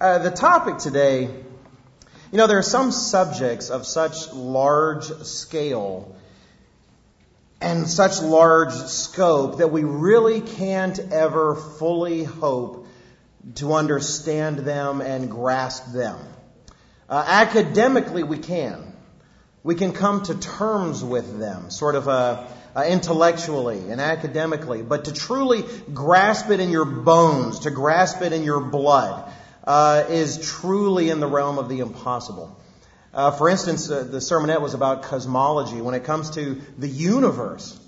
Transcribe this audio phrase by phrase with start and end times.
[0.00, 6.14] Uh, the topic today, you know, there are some subjects of such large scale
[7.60, 12.86] and such large scope that we really can't ever fully hope
[13.56, 16.16] to understand them and grasp them.
[17.08, 18.92] Uh, academically, we can.
[19.64, 25.06] We can come to terms with them, sort of uh, uh, intellectually and academically, but
[25.06, 29.28] to truly grasp it in your bones, to grasp it in your blood,
[29.68, 32.58] uh, is truly in the realm of the impossible.
[33.12, 35.82] Uh, for instance, uh, the sermonette was about cosmology.
[35.82, 37.78] When it comes to the universe,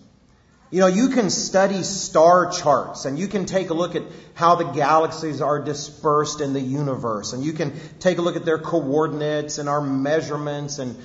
[0.71, 4.03] you know, you can study star charts and you can take a look at
[4.35, 8.45] how the galaxies are dispersed in the universe and you can take a look at
[8.45, 10.97] their coordinates and our measurements and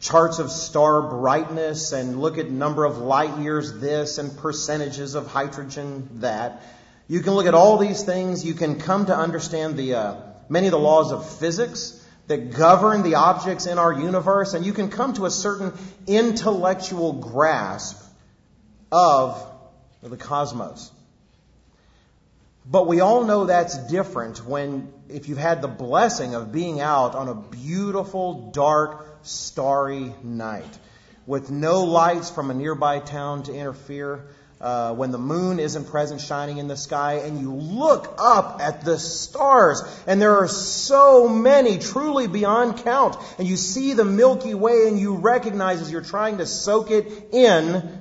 [0.00, 5.26] charts of star brightness and look at number of light years this and percentages of
[5.26, 6.62] hydrogen that.
[7.12, 8.42] You can look at all these things.
[8.42, 10.14] You can come to understand the uh,
[10.52, 14.74] many of the laws of physics that govern the objects in our universe, and you
[14.74, 15.72] can come to a certain
[16.06, 17.98] intellectual grasp
[18.92, 19.42] of
[20.02, 20.92] the cosmos.
[22.66, 27.14] But we all know that's different when, if you've had the blessing of being out
[27.14, 30.78] on a beautiful, dark, starry night
[31.26, 34.26] with no lights from a nearby town to interfere,
[34.62, 38.84] uh, when the moon isn't present shining in the sky, and you look up at
[38.84, 44.54] the stars, and there are so many, truly beyond count, and you see the Milky
[44.54, 48.00] Way, and you recognize as you're trying to soak it in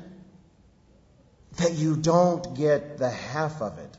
[1.58, 3.98] that you don't get the half of it.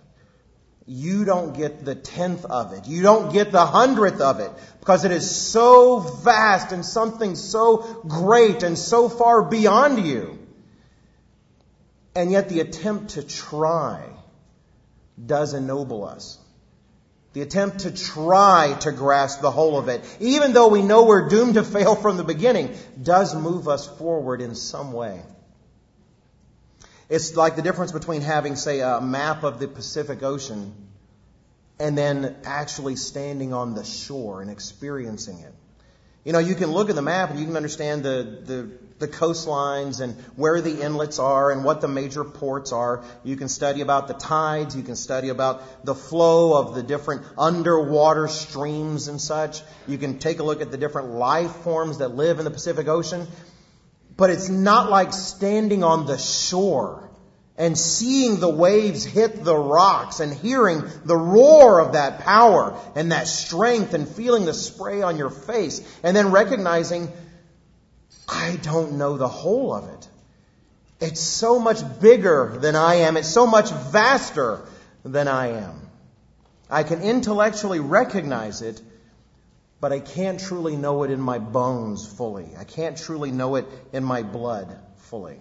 [0.87, 2.87] You don't get the tenth of it.
[2.87, 8.03] You don't get the hundredth of it because it is so vast and something so
[8.06, 10.41] great and so far beyond you.
[12.15, 14.05] And yet the attempt to try
[15.25, 16.39] does ennoble us.
[17.33, 21.28] The attempt to try to grasp the whole of it, even though we know we're
[21.28, 25.22] doomed to fail from the beginning, does move us forward in some way.
[27.09, 30.75] It's like the difference between having, say, a map of the Pacific Ocean
[31.78, 35.55] and then actually standing on the shore and experiencing it.
[36.25, 39.09] You know, you can look at the map and you can understand the, the, the,
[39.09, 43.03] coastlines and where the inlets are and what the major ports are.
[43.25, 44.77] You can study about the tides.
[44.77, 49.62] You can study about the flow of the different underwater streams and such.
[49.88, 52.87] You can take a look at the different life forms that live in the Pacific
[52.87, 53.27] Ocean.
[54.16, 57.10] But it's not like standing on the shore
[57.57, 63.13] and seeing the waves hit the rocks and hearing the roar of that power and
[63.13, 67.13] that strength and feeling the spray on your face and then recognizing,
[68.29, 70.09] I don't know the whole of it.
[71.01, 73.17] It's so much bigger than I am.
[73.17, 74.61] It's so much vaster
[75.05, 75.89] than I am.
[76.71, 78.81] I can intellectually recognize it,
[79.81, 82.49] but I can't truly know it in my bones fully.
[82.57, 85.39] I can't truly know it in my blood fully.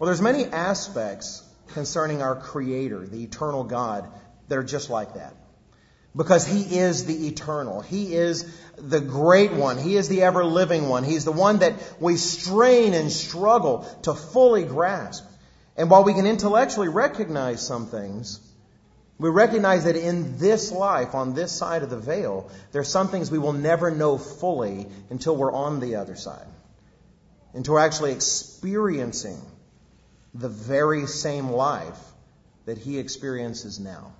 [0.00, 1.42] Well, there's many aspects
[1.74, 4.08] concerning our Creator, the eternal God,
[4.48, 5.34] that are just like that.
[6.16, 7.82] Because He is the eternal.
[7.82, 9.76] He is the great one.
[9.76, 11.04] He is the ever living one.
[11.04, 15.22] He's the one that we strain and struggle to fully grasp.
[15.76, 18.40] And while we can intellectually recognize some things,
[19.18, 23.08] we recognize that in this life, on this side of the veil, there are some
[23.08, 26.46] things we will never know fully until we're on the other side.
[27.52, 29.38] Until we're actually experiencing
[30.34, 31.98] the very same life
[32.66, 34.12] that he experiences now.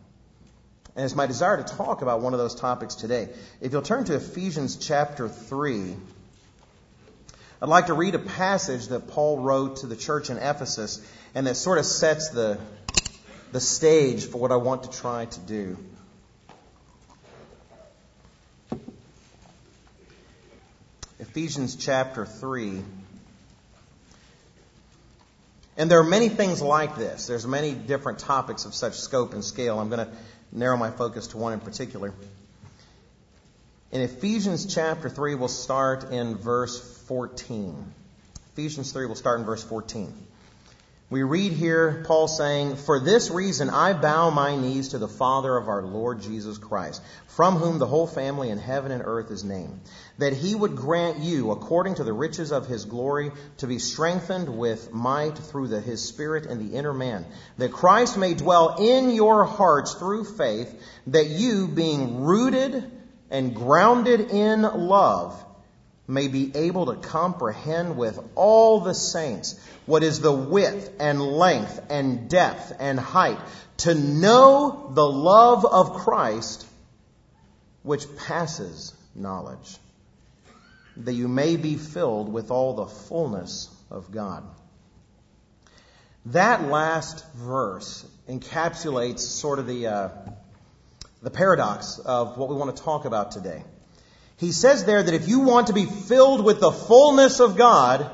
[0.97, 3.29] And it's my desire to talk about one of those topics today.
[3.61, 5.95] If you'll turn to Ephesians chapter 3,
[7.63, 11.01] I'd like to read a passage that Paul wrote to the church in Ephesus
[11.35, 12.59] and that sort of sets the,
[13.53, 15.79] the stage for what I want to try to do.
[21.21, 22.83] Ephesians chapter 3.
[25.81, 27.27] And there are many things like this.
[27.27, 29.81] There's many different topics of such scope and scale.
[29.81, 30.13] I'm going to
[30.53, 32.13] narrow my focus to one in particular.
[33.91, 37.95] In Ephesians chapter 3, we'll start in verse 14.
[38.53, 40.13] Ephesians 3, we'll start in verse 14.
[41.11, 45.57] We read here Paul saying, For this reason I bow my knees to the Father
[45.57, 49.43] of our Lord Jesus Christ, from whom the whole family in heaven and earth is
[49.43, 49.81] named,
[50.19, 54.57] that he would grant you, according to the riches of his glory, to be strengthened
[54.57, 57.27] with might through the, his Spirit in the inner man,
[57.59, 62.89] that Christ may dwell in your hearts through faith, that you, being rooted
[63.33, 65.45] and grounded in love,
[66.11, 71.81] may be able to comprehend with all the saints what is the width and length
[71.89, 73.39] and depth and height,
[73.79, 76.67] to know the love of Christ
[77.83, 79.79] which passes knowledge,
[80.99, 84.45] that you may be filled with all the fullness of God.
[86.27, 90.09] That last verse encapsulates sort of the, uh,
[91.23, 93.65] the paradox of what we want to talk about today.
[94.41, 98.11] He says there that if you want to be filled with the fullness of God,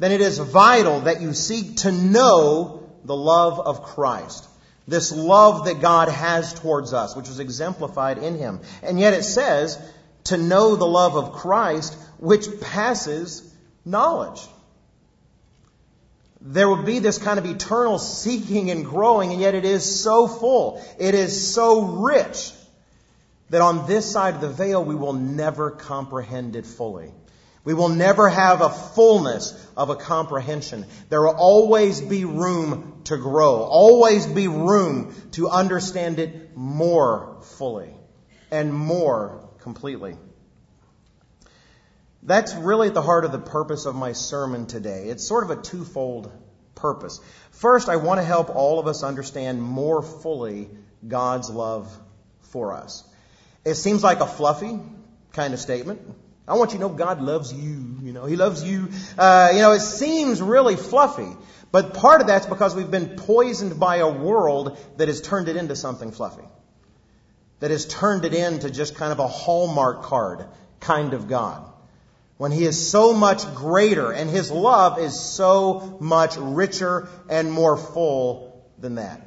[0.00, 4.48] then it is vital that you seek to know the love of Christ.
[4.88, 8.60] This love that God has towards us, which was exemplified in Him.
[8.82, 9.78] And yet it says
[10.24, 13.48] to know the love of Christ, which passes
[13.84, 14.40] knowledge
[16.42, 20.26] there would be this kind of eternal seeking and growing, and yet it is so
[20.26, 20.82] full.
[20.98, 22.52] It is so rich
[23.50, 27.12] that on this side of the veil, we will never comprehend it fully.
[27.62, 30.86] We will never have a fullness of a comprehension.
[31.10, 37.92] There will always be room to grow, always be room to understand it more fully
[38.50, 40.16] and more completely.
[42.22, 45.08] That's really at the heart of the purpose of my sermon today.
[45.08, 46.30] It's sort of a twofold
[46.74, 47.20] purpose.
[47.50, 50.70] First, I want to help all of us understand more fully
[51.06, 51.94] God's love
[52.42, 53.04] for us.
[53.64, 54.78] It seems like a fluffy
[55.32, 56.00] kind of statement.
[56.48, 57.96] I want you to know God loves you.
[58.02, 58.88] You know, He loves you.
[59.16, 61.36] Uh, you know, it seems really fluffy.
[61.72, 65.56] But part of that's because we've been poisoned by a world that has turned it
[65.56, 66.44] into something fluffy.
[67.60, 70.46] That has turned it into just kind of a Hallmark card
[70.80, 71.70] kind of God
[72.38, 77.76] when He is so much greater and His love is so much richer and more
[77.76, 79.20] full than that.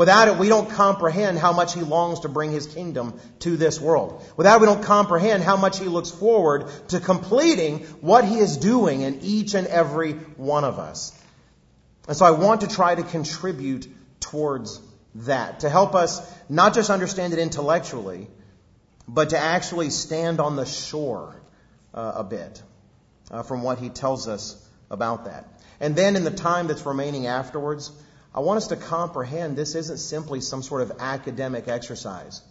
[0.00, 3.78] Without it, we don't comprehend how much He longs to bring His kingdom to this
[3.78, 4.24] world.
[4.34, 8.56] Without it, we don't comprehend how much He looks forward to completing what He is
[8.56, 11.12] doing in each and every one of us.
[12.08, 13.88] And so I want to try to contribute
[14.20, 14.80] towards
[15.16, 16.18] that, to help us
[16.48, 18.28] not just understand it intellectually,
[19.06, 21.42] but to actually stand on the shore
[21.92, 22.62] uh, a bit
[23.30, 25.46] uh, from what he tells us about that.
[25.78, 27.92] And then in the time that's remaining afterwards,
[28.34, 32.42] I want us to comprehend this isn't simply some sort of academic exercise.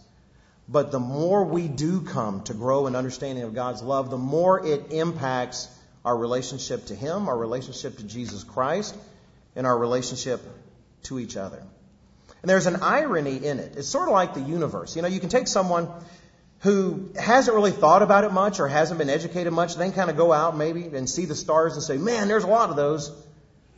[0.68, 4.64] But the more we do come to grow in understanding of God's love, the more
[4.64, 5.68] it impacts
[6.04, 8.94] our relationship to Him, our relationship to Jesus Christ,
[9.56, 10.40] and our relationship
[11.04, 11.62] to each other.
[12.42, 13.76] And there's an irony in it.
[13.76, 14.96] It's sort of like the universe.
[14.96, 15.88] You know, you can take someone
[16.60, 20.16] who hasn't really thought about it much or hasn't been educated much, then kind of
[20.16, 23.10] go out maybe and see the stars and say, man, there's a lot of those.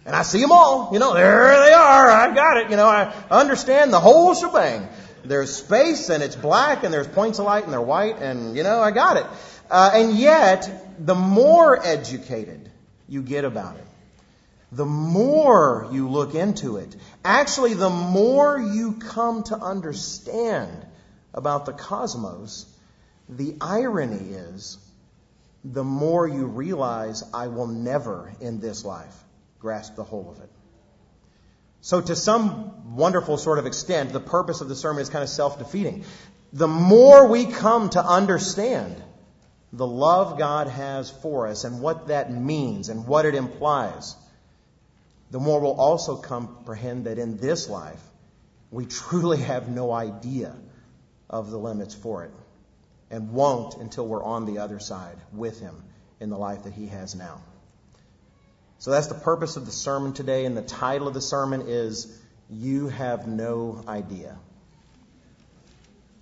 [0.04, 0.90] And I see them all.
[0.92, 2.10] You know, there they are.
[2.10, 2.70] I got it.
[2.70, 4.88] You know, I understand the whole shebang.
[5.24, 8.64] There's space and it's black and there's points of light and they're white and, you
[8.64, 9.26] know, I got it.
[9.70, 12.70] Uh, and yet, the more educated
[13.08, 13.86] you get about it,
[14.72, 20.86] the more you look into it, actually, the more you come to understand
[21.32, 22.66] about the cosmos,
[23.28, 24.78] the irony is
[25.64, 29.14] the more you realize I will never in this life
[29.62, 30.50] grasp the whole of it.
[31.80, 35.30] So, to some wonderful sort of extent, the purpose of the sermon is kind of
[35.30, 36.04] self defeating.
[36.52, 39.02] The more we come to understand
[39.72, 44.14] the love God has for us and what that means and what it implies,
[45.30, 48.02] the more we'll also comprehend that in this life,
[48.70, 50.54] we truly have no idea
[51.30, 52.32] of the limits for it
[53.10, 55.74] and won't until we're on the other side with Him
[56.20, 57.40] in the life that He has now.
[58.82, 62.20] So that's the purpose of the sermon today, and the title of the sermon is
[62.50, 64.36] You Have No Idea.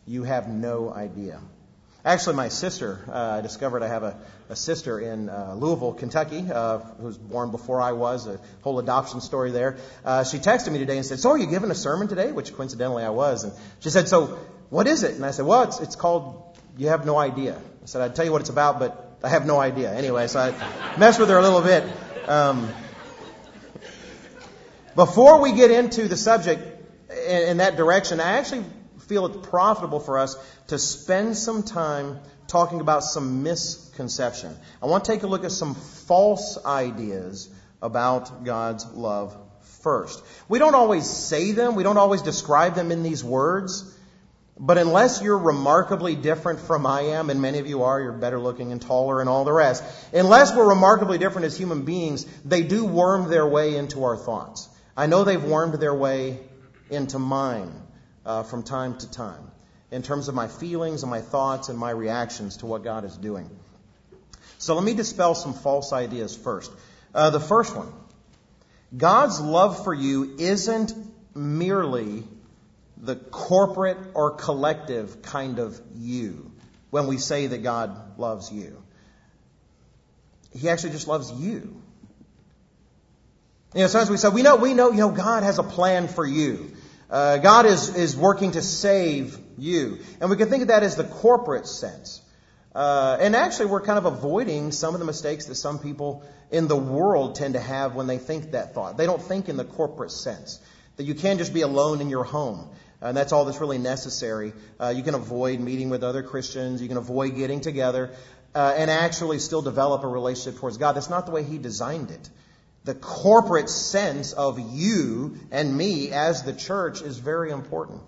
[0.07, 1.40] You have no idea.
[2.05, 4.14] Actually, my sister, uh, I discovered I have a,
[4.50, 8.79] a sister in uh, Louisville, Kentucky, uh, who was born before I was, a whole
[8.79, 9.79] adoption story there.
[10.05, 12.31] Uh, she texted me today and said, So, are you giving a sermon today?
[12.31, 13.45] Which coincidentally I was.
[13.45, 14.38] And she said, So,
[14.69, 15.14] what is it?
[15.14, 17.57] And I said, Well, it's, it's called You Have No Idea.
[17.57, 19.90] I said, I'd tell you what it's about, but I have no idea.
[19.90, 21.85] Anyway, so I messed with her a little bit.
[22.30, 22.72] Um,
[24.94, 26.62] before we get into the subject
[27.10, 28.66] in, in that direction, I actually
[29.08, 30.37] feel it's profitable for us
[30.68, 34.56] to spend some time talking about some misconception.
[34.80, 37.49] I want to take a look at some false ideas
[37.82, 39.37] about God's love
[39.82, 40.22] first.
[40.49, 43.92] We don't always say them, we don't always describe them in these words.
[44.62, 48.38] But unless you're remarkably different from I am, and many of you are, you're better
[48.38, 52.62] looking and taller and all the rest, unless we're remarkably different as human beings, they
[52.62, 54.69] do worm their way into our thoughts.
[54.95, 56.40] I know they've wormed their way
[56.90, 57.73] into mine
[58.26, 59.50] uh, from time to time
[59.90, 63.17] in terms of my feelings and my thoughts and my reactions to what God is
[63.17, 63.49] doing.
[64.59, 66.71] So let me dispel some false ideas first.
[67.14, 67.90] Uh, the first one
[68.95, 70.93] God's love for you isn't
[71.35, 72.25] merely
[73.00, 76.50] the corporate or collective kind of you.
[76.90, 78.83] when we say that God loves you.
[80.52, 81.80] He actually just loves you.
[83.75, 86.09] You know, sometimes we say, we know, we know, you know, God has a plan
[86.09, 86.73] for you.
[87.09, 90.00] Uh, God is, is working to save you.
[90.21, 92.21] And we can think of that as the corporate sense.
[92.75, 96.69] Uh, and actually, we're kind of avoiding some of the mistakes that some people in
[96.69, 98.97] the world tend to have when they think that thought.
[98.97, 100.61] They don't think in the corporate sense
[100.97, 102.69] that you can't just be alone in your home.
[103.02, 104.52] And that's all that's really necessary.
[104.78, 106.83] Uh, you can avoid meeting with other Christians.
[106.83, 108.11] You can avoid getting together
[108.54, 110.92] uh, and actually still develop a relationship towards God.
[110.92, 112.28] That's not the way He designed it.
[112.85, 118.02] The corporate sense of you and me as the church is very important.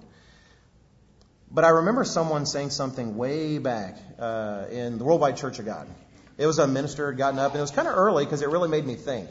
[1.50, 5.86] But I remember someone saying something way back uh, in the Worldwide Church of God.
[6.38, 8.48] It was a minister had gotten up, and it was kind of early because it
[8.48, 9.28] really made me think.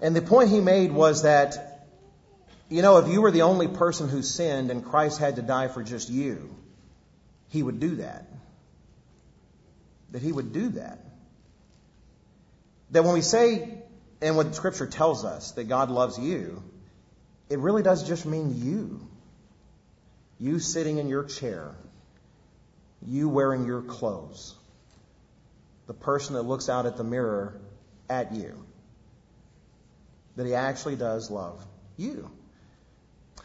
[0.00, 1.69] And the point he made was that,
[2.70, 5.66] you know, if you were the only person who sinned and Christ had to die
[5.66, 6.54] for just you,
[7.48, 8.26] he would do that.
[10.12, 11.00] That he would do that.
[12.92, 13.82] That when we say,
[14.22, 16.62] and what Scripture tells us, that God loves you,
[17.48, 19.06] it really does just mean you.
[20.38, 21.74] You sitting in your chair.
[23.04, 24.54] You wearing your clothes.
[25.88, 27.60] The person that looks out at the mirror
[28.08, 28.64] at you.
[30.36, 31.64] That he actually does love
[31.96, 32.30] you.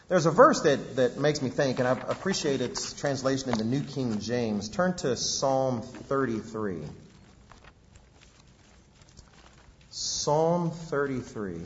[0.07, 3.63] There's a verse that, that makes me think, and I appreciate its translation in the
[3.63, 4.69] New King James.
[4.69, 6.77] Turn to Psalm 33.
[9.89, 11.61] Psalm 33.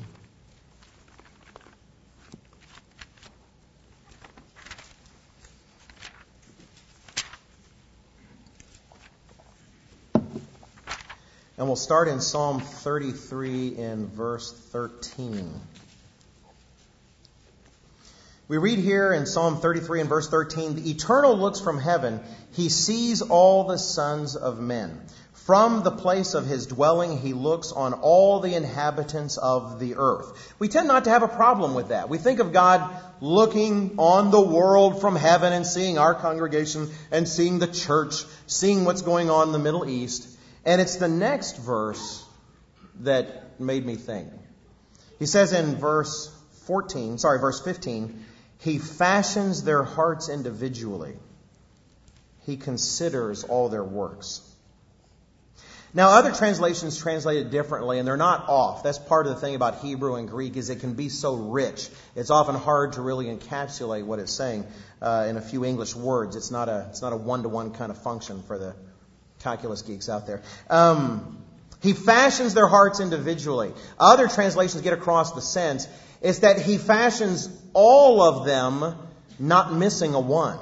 [11.58, 15.60] And we'll start in Psalm 33 in verse 13.
[18.49, 22.19] We read here in Psalm 33 and verse 13 The eternal looks from heaven,
[22.53, 24.99] he sees all the sons of men.
[25.33, 30.55] From the place of his dwelling, he looks on all the inhabitants of the earth.
[30.57, 32.09] We tend not to have a problem with that.
[32.09, 32.89] We think of God
[33.21, 38.83] looking on the world from heaven and seeing our congregation and seeing the church, seeing
[38.83, 40.27] what's going on in the Middle East.
[40.65, 42.25] And it's the next verse
[43.01, 44.29] that made me think.
[45.19, 48.25] He says in verse 14, sorry, verse 15,
[48.59, 51.15] He fashions their hearts individually.
[52.45, 54.41] He considers all their works.
[55.91, 58.83] Now, other translations translate it differently, and they're not off.
[58.83, 61.89] That's part of the thing about Hebrew and Greek is it can be so rich.
[62.15, 64.67] It's often hard to really encapsulate what it's saying
[65.01, 66.35] uh, in a few English words.
[66.35, 68.75] It's not a it's not a one to one kind of function for the
[69.39, 70.43] calculus geeks out there.
[70.69, 71.39] Um,
[71.81, 73.73] he fashions their hearts individually.
[73.97, 75.87] Other translations get across the sense
[76.21, 78.95] is that he fashions all of them,
[79.38, 80.59] not missing a one.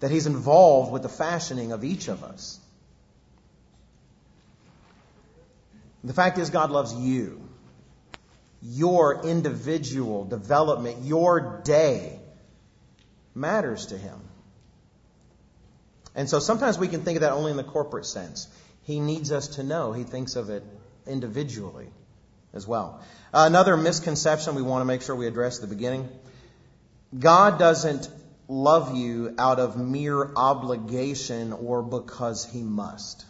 [0.00, 2.58] That he's involved with the fashioning of each of us.
[6.02, 7.46] The fact is, God loves you.
[8.62, 12.18] Your individual development, your day
[13.34, 14.18] matters to him.
[16.14, 18.48] And so sometimes we can think of that only in the corporate sense.
[18.84, 19.92] He needs us to know.
[19.92, 20.64] He thinks of it
[21.06, 21.88] individually
[22.52, 23.00] as well.
[23.32, 26.08] Uh, another misconception we want to make sure we address at the beginning
[27.18, 28.08] God doesn't
[28.48, 33.24] love you out of mere obligation or because he must.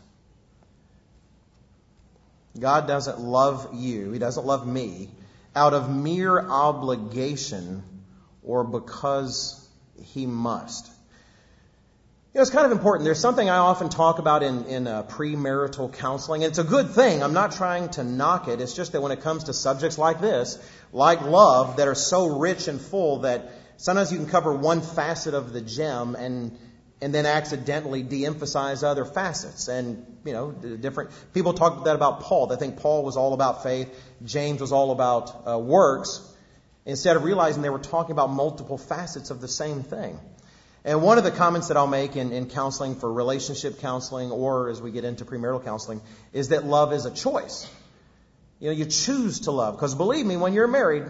[2.59, 5.11] God doesn't love you, He doesn't love me
[5.55, 7.83] out of mere obligation
[8.43, 9.69] or because
[10.03, 10.91] He must.
[12.33, 13.07] You know, it's kind of important.
[13.07, 16.45] There's something I often talk about in, in uh, premarital counseling.
[16.45, 17.25] And it's a good thing.
[17.25, 18.61] I'm not trying to knock it.
[18.61, 20.57] It's just that when it comes to subjects like this,
[20.93, 25.35] like love, that are so rich and full that sometimes you can cover one facet
[25.35, 26.57] of the gem and
[27.03, 29.67] and then accidentally de-emphasize other facets.
[29.69, 32.47] And, you know, different people talk that about Paul.
[32.47, 33.89] They think Paul was all about faith,
[34.25, 36.21] James was all about uh, works,
[36.85, 40.21] instead of realizing they were talking about multiple facets of the same thing.
[40.85, 44.71] And one of the comments that I'll make in, in counseling for relationship counseling or
[44.71, 46.01] as we get into premarital counseling
[46.33, 47.69] is that love is a choice.
[48.61, 49.77] You know, you choose to love.
[49.77, 51.05] Because believe me, when you're married,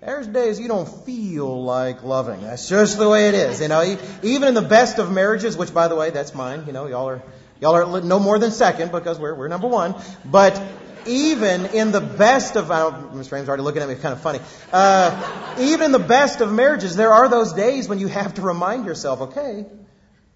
[0.00, 2.42] there's days you don't feel like loving.
[2.42, 3.60] That's just the way it is.
[3.60, 6.64] You know, even in the best of marriages, which by the way, that's mine.
[6.66, 7.22] You know, y'all are,
[7.60, 9.94] y'all are no more than second because we're, we're number one.
[10.24, 10.60] But
[11.06, 13.38] even in the best of, Mr.
[13.38, 14.40] Ames already looking at me kind of funny.
[14.72, 18.42] Uh, even in the best of marriages, there are those days when you have to
[18.42, 19.66] remind yourself, okay,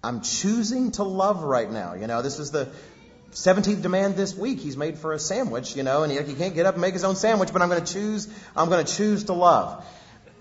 [0.03, 1.93] I'm choosing to love right now.
[1.93, 2.69] You know, this is the
[3.31, 4.59] 17th demand this week.
[4.59, 6.93] He's made for a sandwich, you know, and he, he can't get up and make
[6.93, 9.85] his own sandwich, but I'm going to choose, I'm going to choose to love.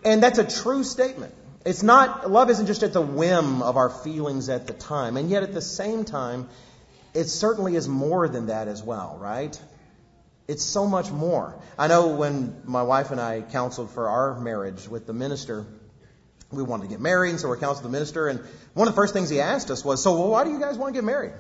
[0.04, 1.34] And that's a true statement.
[1.64, 5.18] It's not, love isn't just at the whim of our feelings at the time.
[5.18, 6.48] And yet at the same time,
[7.12, 9.60] it certainly is more than that as well, right?
[10.50, 11.56] It's so much more.
[11.78, 15.64] I know when my wife and I counseled for our marriage with the minister,
[16.50, 18.40] we wanted to get married, and so we counseled the minister, and
[18.74, 20.76] one of the first things he asked us was, so well, why do you guys
[20.76, 21.34] want to get married?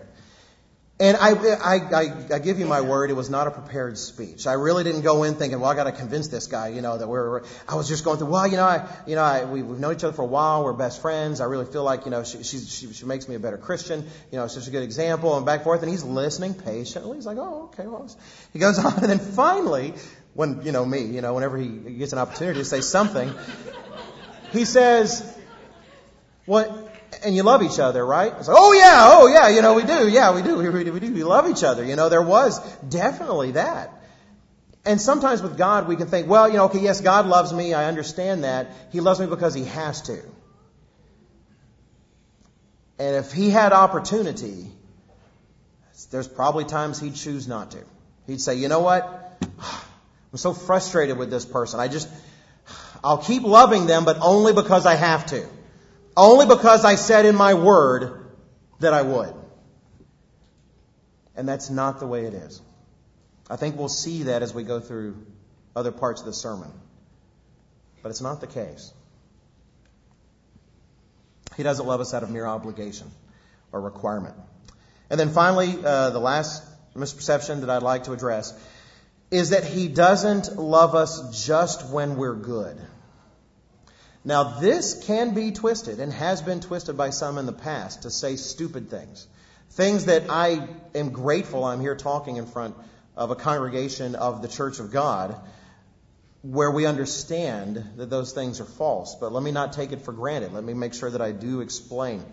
[1.00, 4.46] And I, I, I, I, give you my word, it was not a prepared speech.
[4.46, 6.98] I really didn't go in thinking, well, I got to convince this guy, you know,
[6.98, 7.42] that we're.
[7.66, 9.94] I was just going through, well, you know, I, you know, I, we, have known
[9.94, 10.62] each other for a while.
[10.62, 11.40] We're best friends.
[11.40, 14.06] I really feel like, you know, she, she, she, she makes me a better Christian.
[14.30, 15.80] You know, such a good example, and back and forth.
[15.80, 17.16] And he's listening patiently.
[17.16, 18.06] He's like, oh, okay, well.
[18.52, 19.94] He goes on, and then finally,
[20.34, 23.32] when you know me, you know, whenever he gets an opportunity to say something,
[24.52, 25.34] he says,
[26.44, 26.89] what
[27.24, 28.32] and you love each other, right?
[28.38, 30.92] It's like, oh yeah, oh yeah, you know, we do, yeah, we do, we do,
[30.92, 31.84] we do, we love each other.
[31.84, 33.92] You know, there was definitely that.
[34.84, 37.74] And sometimes with God, we can think, well, you know, okay, yes, God loves me,
[37.74, 38.68] I understand that.
[38.90, 40.18] He loves me because He has to.
[42.98, 44.66] And if He had opportunity,
[46.10, 47.84] there's probably times He'd choose not to.
[48.26, 49.42] He'd say, you know what?
[49.42, 51.80] I'm so frustrated with this person.
[51.80, 52.08] I just,
[53.02, 55.46] I'll keep loving them, but only because I have to.
[56.16, 58.26] Only because I said in my word
[58.80, 59.34] that I would.
[61.36, 62.60] And that's not the way it is.
[63.48, 65.26] I think we'll see that as we go through
[65.74, 66.70] other parts of the sermon.
[68.02, 68.92] But it's not the case.
[71.56, 73.10] He doesn't love us out of mere obligation
[73.72, 74.34] or requirement.
[75.10, 76.62] And then finally, uh, the last
[76.94, 78.54] misperception that I'd like to address
[79.30, 82.80] is that he doesn't love us just when we're good.
[84.24, 88.10] Now, this can be twisted and has been twisted by some in the past to
[88.10, 89.26] say stupid things.
[89.70, 92.74] Things that I am grateful I'm here talking in front
[93.16, 95.36] of a congregation of the Church of God
[96.42, 99.14] where we understand that those things are false.
[99.14, 100.52] But let me not take it for granted.
[100.52, 102.24] Let me make sure that I do explain.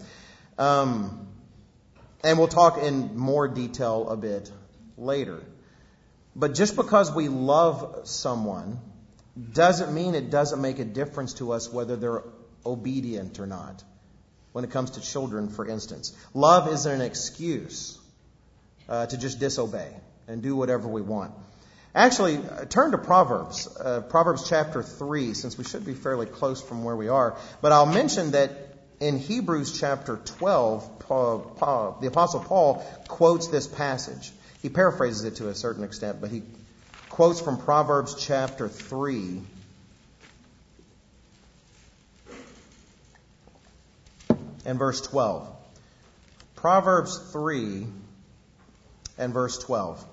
[0.58, 1.28] Um,
[2.24, 4.52] and we'll talk in more detail a bit
[4.98, 5.42] later.
[6.36, 8.80] But just because we love someone
[9.38, 12.24] doesn't mean it doesn't make a difference to us whether they're
[12.66, 13.84] obedient or not.
[14.52, 18.00] When it comes to children, for instance, love isn't an excuse
[18.90, 19.94] uh, to just disobey
[20.28, 21.34] and do whatever we want.
[21.94, 26.62] Actually, uh, turn to Proverbs, uh, Proverbs chapter 3, since we should be fairly close
[26.62, 27.38] from where we are.
[27.62, 28.52] But I'll mention that
[29.00, 34.32] in Hebrews chapter 12, Paul, Paul, the Apostle Paul quotes this passage.
[34.62, 36.44] He paraphrases it to a certain extent, but he
[37.18, 39.42] quotes from Proverbs chapter 3.
[44.64, 45.50] And verse 12.
[46.56, 47.88] Proverbs 3
[49.18, 50.06] and verse 12.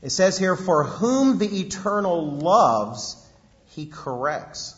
[0.00, 3.22] It says here, For whom the eternal loves,
[3.72, 4.74] he corrects,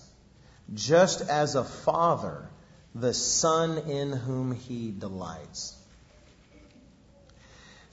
[0.75, 2.49] just as a father
[2.93, 5.77] the son in whom he delights.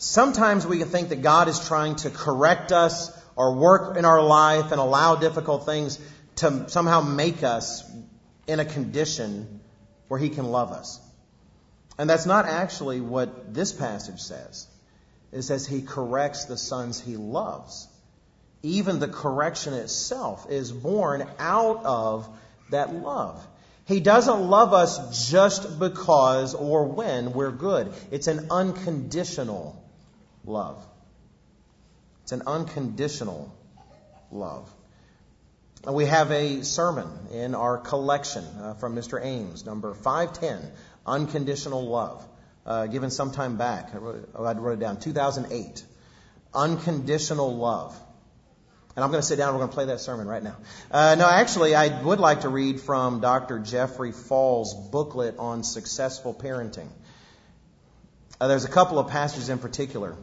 [0.02, 4.24] Sometimes we can think that God is trying to correct us or work in our
[4.24, 6.00] life and allow difficult things
[6.38, 7.84] to somehow make us
[8.48, 9.60] in a condition
[10.08, 11.02] where He can love us.
[11.98, 14.68] And that's not actually what this passage says.
[15.34, 17.86] It says He corrects the sons He loves.
[18.64, 22.30] Even the correction itself is born out of
[22.72, 23.46] that love.
[23.84, 27.92] He doesn't love us just because or when we're good.
[28.12, 29.84] It's an unconditional
[30.46, 30.84] love.
[32.24, 33.54] It's an unconditional
[34.32, 34.72] love.
[35.88, 39.24] We have a sermon in our collection uh, from Mr.
[39.24, 40.72] Ames, number 510,
[41.06, 42.26] Unconditional Love,
[42.66, 43.96] uh, given some time back.
[43.96, 45.84] I wrote, I wrote it down, 2008.
[46.54, 47.98] Unconditional Love.
[48.96, 49.54] And I'm going to sit down.
[49.54, 50.58] We're going to play that sermon right now.
[50.92, 53.60] Uh, no, actually, I would like to read from Dr.
[53.60, 56.90] Jeffrey Fall's booklet on successful parenting.
[58.40, 60.16] Uh, there's a couple of passages in particular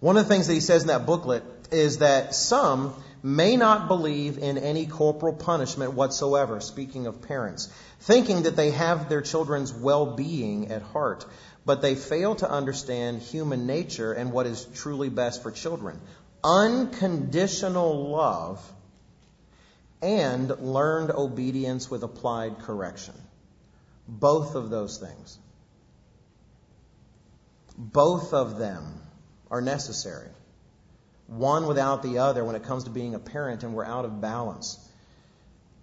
[0.00, 3.88] one of the things that he says in that booklet is that some may not
[3.88, 9.72] believe in any corporal punishment whatsoever, speaking of parents, thinking that they have their children's
[9.72, 11.24] well being at heart,
[11.64, 15.98] but they fail to understand human nature and what is truly best for children.
[16.44, 18.62] Unconditional love
[20.02, 23.14] and learned obedience with applied correction.
[24.06, 25.38] Both of those things.
[27.76, 29.00] Both of them
[29.50, 30.28] are necessary.
[31.26, 34.20] One without the other when it comes to being a parent, and we're out of
[34.20, 34.78] balance.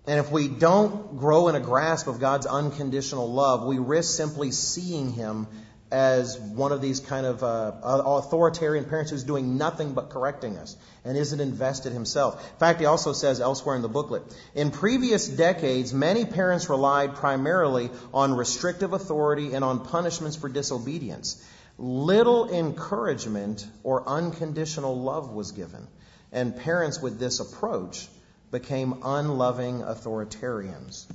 [0.05, 4.51] And if we don't grow in a grasp of God's unconditional love, we risk simply
[4.51, 5.47] seeing Him
[5.93, 10.75] as one of these kind of uh, authoritarian parents who's doing nothing but correcting us
[11.05, 12.43] and isn't invested himself.
[12.53, 14.23] In fact, he also says elsewhere in the booklet
[14.55, 21.45] In previous decades, many parents relied primarily on restrictive authority and on punishments for disobedience.
[21.77, 25.87] Little encouragement or unconditional love was given,
[26.31, 28.07] and parents with this approach
[28.51, 31.07] became unloving authoritarians.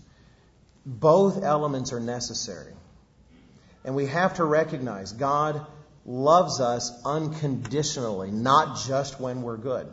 [0.84, 2.72] Both elements are necessary.
[3.84, 5.64] And we have to recognize God
[6.04, 9.86] loves us unconditionally, not just when we're good.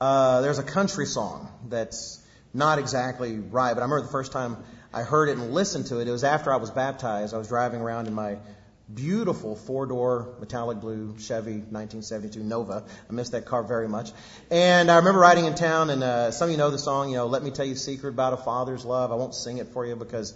[0.00, 4.56] Uh, there's a country song that's not exactly right, but I remember the first time
[4.92, 7.34] I heard it and listened to it, it was after I was baptized.
[7.34, 8.38] I was driving around in my
[8.92, 12.84] beautiful four door metallic blue Chevy 1972 Nova.
[13.08, 14.12] I miss that car very much.
[14.50, 17.16] And I remember riding in town, and uh, some of you know the song, you
[17.16, 19.10] know, Let Me Tell You a Secret About a Father's Love.
[19.10, 20.34] I won't sing it for you because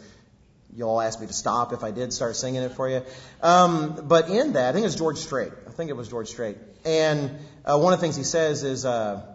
[0.76, 3.02] you all asked me to stop if I did start singing it for you.
[3.42, 5.52] Um, but in that, I think it was George Strait.
[5.66, 6.56] I think it was George Strait.
[6.84, 9.26] And uh, one of the things he says is uh,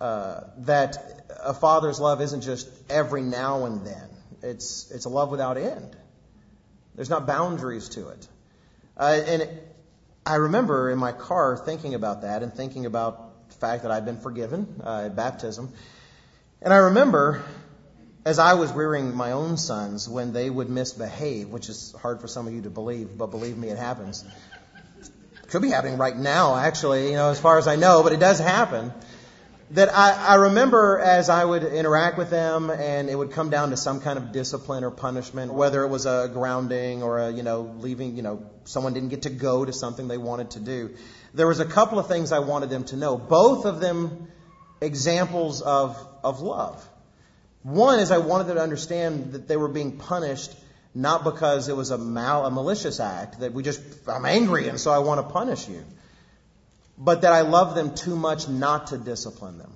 [0.00, 4.08] uh, that a father's love isn't just every now and then.
[4.42, 5.96] It's it's a love without end.
[6.94, 8.28] There's not boundaries to it.
[8.96, 9.76] Uh, and it,
[10.24, 14.04] I remember in my car thinking about that and thinking about the fact that I'd
[14.04, 15.72] been forgiven uh, at baptism.
[16.62, 17.44] And I remember
[18.24, 22.28] as I was rearing my own sons, when they would misbehave, which is hard for
[22.28, 24.24] some of you to believe, but believe me, it happens.
[25.48, 28.20] Could be happening right now, actually, you know, as far as I know, but it
[28.20, 28.92] does happen.
[29.74, 33.70] That I, I remember as I would interact with them and it would come down
[33.70, 37.42] to some kind of discipline or punishment, whether it was a grounding or a, you
[37.42, 40.94] know, leaving, you know, someone didn't get to go to something they wanted to do.
[41.34, 43.16] There was a couple of things I wanted them to know.
[43.16, 44.28] Both of them
[44.80, 46.88] examples of, of love.
[47.64, 50.54] One is I wanted them to understand that they were being punished
[50.94, 54.78] not because it was a, mal, a malicious act, that we just, I'm angry and
[54.78, 55.82] so I want to punish you,
[56.96, 59.72] but that I love them too much not to discipline them.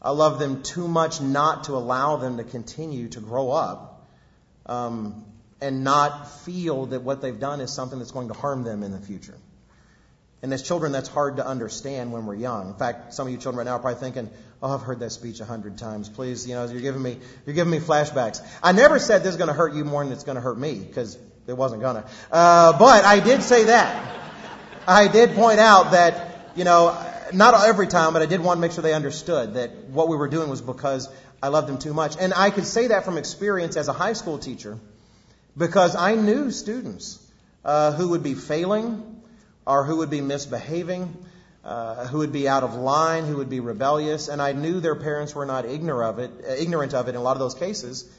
[0.00, 4.08] I love them too much not to allow them to continue to grow up
[4.66, 5.24] um,
[5.60, 8.90] and not feel that what they've done is something that's going to harm them in
[8.90, 9.38] the future.
[10.42, 12.70] And as children, that's hard to understand when we're young.
[12.70, 14.28] In fact, some of you children right now are probably thinking,
[14.60, 16.08] "Oh, I've heard that speech a hundred times.
[16.08, 19.36] Please, you know, you're giving me you're giving me flashbacks." I never said this is
[19.36, 21.16] going to hurt you more than it's going to hurt me because
[21.46, 22.04] it wasn't gonna.
[22.32, 24.21] Uh, but I did say that.
[24.86, 26.96] I did point out that you know,
[27.32, 30.16] not every time, but I did want to make sure they understood that what we
[30.16, 31.08] were doing was because
[31.42, 34.12] I loved them too much, and I could say that from experience as a high
[34.12, 34.78] school teacher
[35.56, 37.18] because I knew students
[37.64, 39.22] uh, who would be failing
[39.66, 41.16] or who would be misbehaving,
[41.64, 44.28] uh, who would be out of line, who would be rebellious.
[44.28, 47.16] And I knew their parents were not ignorant of it, uh, ignorant of it in
[47.16, 48.10] a lot of those cases,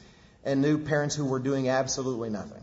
[0.44, 2.62] and knew parents who were doing absolutely nothing.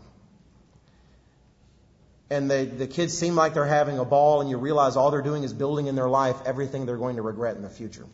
[2.32, 5.20] And they, the kids seem like they're having a ball, and you realize all they're
[5.20, 8.06] doing is building in their life everything they're going to regret in the future.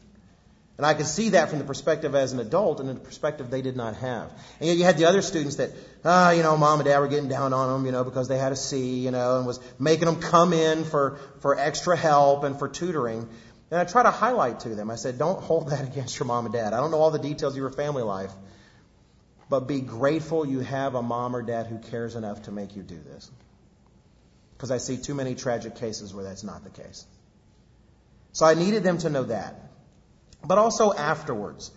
[0.77, 3.63] And I could see that from the perspective as an adult and the perspective they
[3.63, 4.31] did not have.
[4.59, 5.71] And yet you had the other students that,
[6.05, 8.39] ah, you know, mom and dad were getting down on them, you know, because they
[8.39, 12.43] had a C, you know, and was making them come in for, for extra help
[12.43, 13.29] and for tutoring.
[13.71, 16.47] And I try to highlight to them, I said, don't hold that against your mom
[16.47, 16.73] and dad.
[16.73, 18.33] I don't know all the details of your family life,
[19.49, 22.83] but be grateful you have a mom or dad who cares enough to make you
[22.83, 23.31] do this.
[24.59, 27.07] Because I see too many tragic cases where that's not the case.
[28.33, 29.69] So I needed them to know that
[30.45, 31.71] but also afterwards.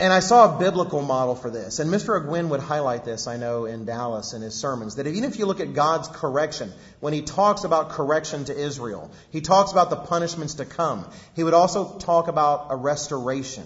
[0.00, 1.78] And I saw a biblical model for this.
[1.78, 2.20] And Mr.
[2.20, 5.46] Ogwyn would highlight this, I know, in Dallas in his sermons, that even if you
[5.46, 9.96] look at God's correction, when he talks about correction to Israel, he talks about the
[9.96, 11.08] punishments to come.
[11.36, 13.64] He would also talk about a restoration.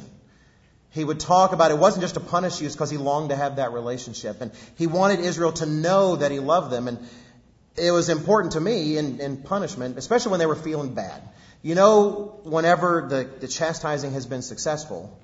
[0.90, 3.56] He would talk about it wasn't just to punish you, because he longed to have
[3.56, 4.42] that relationship.
[4.42, 6.88] And he wanted Israel to know that he loved them.
[6.88, 6.98] And
[7.78, 11.22] it was important to me in, in punishment, especially when they were feeling bad.
[11.62, 15.18] You know, whenever the, the chastising has been successful,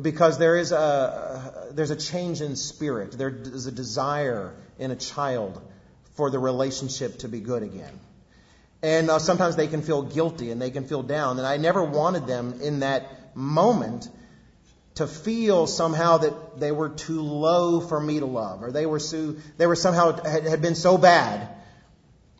[0.00, 3.12] because there is a, there's a change in spirit.
[3.12, 5.60] There is a desire in a child
[6.14, 7.98] for the relationship to be good again.
[8.82, 11.38] And uh, sometimes they can feel guilty and they can feel down.
[11.38, 14.08] And I never wanted them in that moment
[14.96, 18.98] to feel somehow that they were too low for me to love, or they were
[18.98, 21.48] so, they were somehow had, had been so bad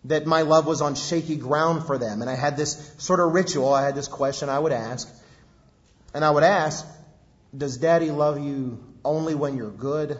[0.04, 2.22] that my love was on shaky ground for them.
[2.22, 3.72] And I had this sort of ritual.
[3.72, 5.08] I had this question I would ask.
[6.14, 6.86] And I would ask,
[7.56, 10.18] Does daddy love you only when you're good?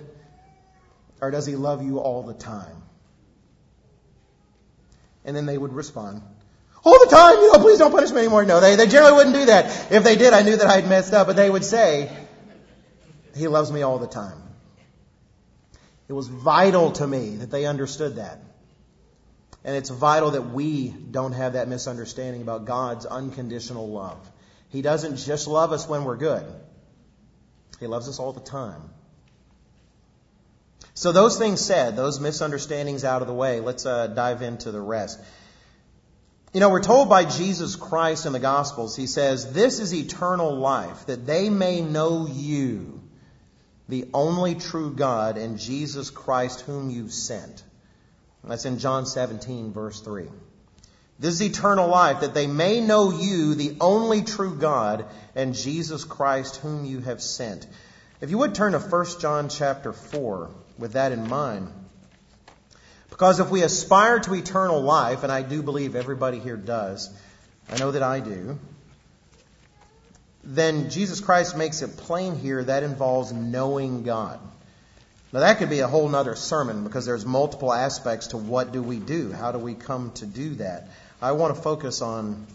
[1.21, 2.83] Or does he love you all the time?
[5.25, 6.23] And then they would respond,
[6.85, 8.45] all the time, you know, please don't punish me anymore.
[8.45, 9.93] No, they, they generally wouldn't do that.
[9.93, 12.11] If they did, I knew that I'd messed up, but they would say,
[13.37, 14.43] He loves me all the time.
[16.09, 18.41] It was vital to me that they understood that.
[19.63, 24.19] And it's vital that we don't have that misunderstanding about God's unconditional love.
[24.71, 26.47] He doesn't just love us when we're good.
[27.79, 28.91] He loves us all the time.
[30.95, 34.81] So those things said, those misunderstandings out of the way, let's uh, dive into the
[34.81, 35.21] rest.
[36.53, 40.57] You know, we're told by Jesus Christ in the Gospels, he says, This is eternal
[40.57, 43.01] life, that they may know you,
[43.89, 47.63] the only true God, and Jesus Christ whom you sent.
[48.43, 50.27] That's in John 17, verse 3.
[51.21, 55.05] This is eternal life, that they may know you, the only true God,
[55.37, 57.67] and Jesus Christ whom you have sent.
[58.21, 61.71] If you would turn to 1 John chapter 4 with that in mind.
[63.21, 67.11] Because if we aspire to eternal life, and I do believe everybody here does,
[67.71, 68.59] I know that I do,
[70.43, 74.41] then Jesus Christ makes it plain here that involves knowing God.
[75.35, 78.83] Now that could be a whole nother sermon because there's multiple aspects to what do
[78.83, 79.31] we do?
[79.33, 80.89] How do we come to do that?
[81.21, 82.47] I want to focus on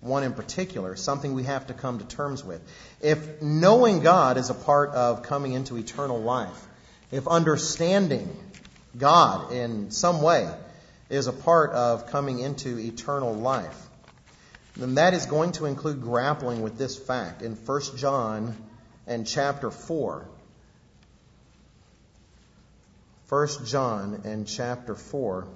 [0.00, 2.62] one in particular, something we have to come to terms with.
[3.02, 6.66] If knowing God is a part of coming into eternal life,
[7.12, 8.34] if understanding
[8.96, 10.52] God in some way
[11.08, 13.88] is a part of coming into eternal life,
[14.76, 18.56] then that is going to include grappling with this fact in 1 John
[19.06, 20.26] and chapter 4.
[23.28, 25.46] 1 John and chapter 4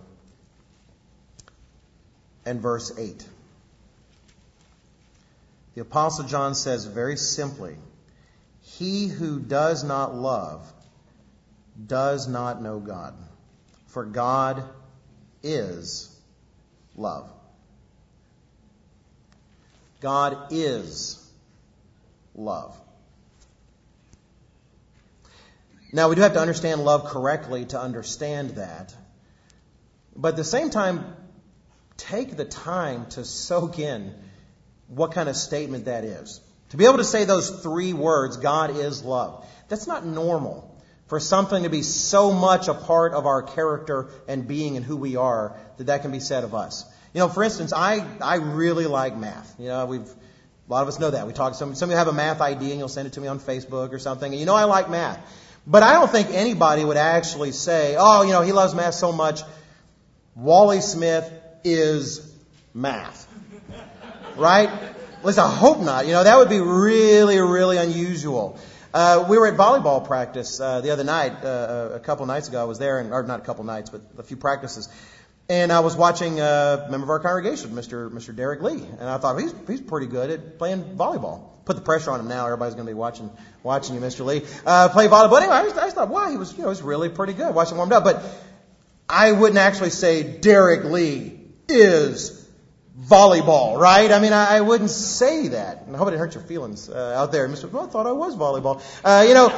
[2.47, 3.27] and verse 8.
[5.75, 7.75] The Apostle John says very simply,
[8.63, 10.73] He who does not love
[11.87, 13.15] does not know God,
[13.89, 14.63] for God
[15.43, 16.15] is
[16.97, 17.31] love.
[20.01, 21.19] God is
[22.35, 22.79] love.
[25.93, 28.95] Now, we do have to understand love correctly to understand that.
[30.17, 31.17] But at the same time,
[31.97, 34.15] take the time to soak in
[34.89, 36.41] what kind of statement that is.
[36.71, 40.74] To be able to say those three words, God is love, that's not normal
[41.07, 44.97] for something to be so much a part of our character and being and who
[44.97, 46.85] we are that that can be said of us.
[47.13, 49.55] You know, for instance, I, I really like math.
[49.59, 51.27] You know, we've, a lot of us know that.
[51.27, 53.21] We talk, some, some of you have a math ID and you'll send it to
[53.21, 54.33] me on Facebook or something.
[54.33, 55.21] And you know I like math.
[55.67, 59.13] But I don't think anybody would actually say, oh, you know, he loves math so
[59.13, 59.41] much.
[60.35, 61.31] Wally Smith
[61.63, 62.35] is
[62.75, 63.29] math.
[64.37, 64.69] Right?
[64.69, 66.07] At least I hope not.
[66.07, 68.59] You know, that would be really, really unusual.
[68.95, 72.61] Uh, we were at volleyball practice uh, the other night, uh, a couple nights ago.
[72.61, 74.89] I was there, and, or not a couple nights, but a few practices.
[75.49, 78.09] And I was watching a member of our congregation, Mr.
[78.09, 78.35] Mr.
[78.35, 81.65] Derek Lee, and I thought he's he's pretty good at playing volleyball.
[81.65, 82.45] Put the pressure on him now.
[82.45, 83.31] Everybody's going to be watching
[83.65, 84.25] watching you, Mr.
[84.25, 85.31] Lee, uh, play volleyball.
[85.31, 87.09] But anyway, I just, I just thought, wow, he was you know he was really
[87.09, 87.53] pretty good.
[87.53, 88.23] Watching him warmed up, but
[89.09, 92.44] I wouldn't actually say Derek Lee is
[93.01, 94.13] volleyball, right?
[94.13, 95.85] I mean, I, I, wouldn't say that.
[95.93, 97.49] I hope it didn't hurt your feelings uh, out there.
[97.49, 97.71] Mr.
[97.71, 98.81] Well, I thought I was volleyball.
[99.05, 99.49] Uh, you know,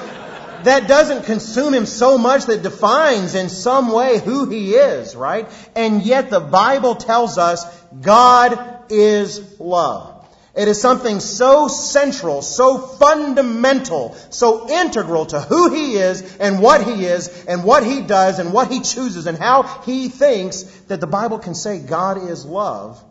[0.64, 5.49] that doesn't consume him so much that defines in some way who he is, right?
[5.75, 7.64] And yet the Bible tells us
[8.01, 10.14] God is love.
[10.57, 16.83] It is something so central, so fundamental, so integral to who He is and what
[16.83, 21.03] He is and what He does and what He chooses and how He thinks that
[21.03, 23.05] the Bible can say God is love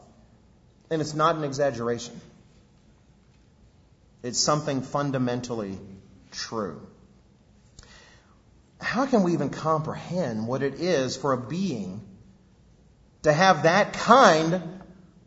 [0.89, 2.19] and it's not an exaggeration.
[4.23, 5.77] It's something fundamentally
[6.31, 6.81] true.
[8.81, 12.01] How can we even comprehend what it is for a being
[13.23, 14.61] to have that kind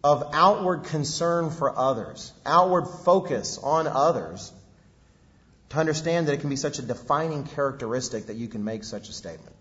[0.05, 4.53] of outward concern for others, outward focus on others,
[5.71, 9.09] to understand that it can be such a defining characteristic that you can make such
[9.09, 9.55] a statement?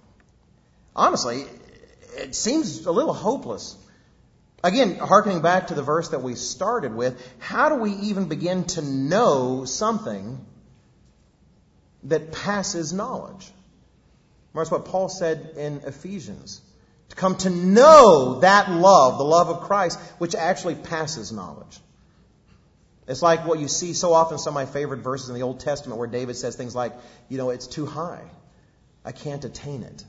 [0.96, 1.46] Honestly,
[2.16, 3.76] it seems a little hopeless
[4.64, 8.64] Again, harkening back to the verse that we started with, how do we even begin
[8.66, 10.44] to know something
[12.04, 13.52] that passes knowledge?
[14.56, 16.62] That's what Paul said in Ephesians.
[17.10, 21.80] To come to know that love, the love of Christ, which actually passes knowledge.
[23.08, 25.60] It's like what you see so often, some of my favorite verses in the Old
[25.60, 26.94] Testament where David says things like,
[27.30, 28.24] you know, it's too high.
[29.06, 30.04] I can't attain it.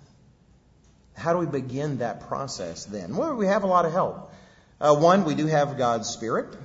[1.14, 3.16] How do we begin that process then?
[3.16, 4.32] Well, we have a lot of help.
[4.80, 6.56] Uh, one, we do have God's Spirit,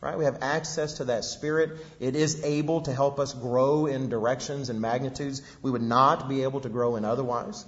[0.00, 0.16] right?
[0.16, 1.72] We have access to that Spirit.
[2.00, 6.42] It is able to help us grow in directions and magnitudes we would not be
[6.44, 7.66] able to grow in otherwise.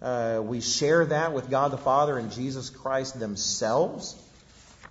[0.00, 4.14] Uh, we share that with God the Father and Jesus Christ themselves.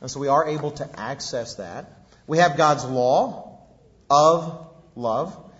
[0.01, 1.89] And so we are able to access that.
[2.27, 3.61] We have God's law
[4.09, 4.67] of
[4.97, 5.51] love,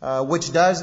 [0.00, 0.82] uh, which does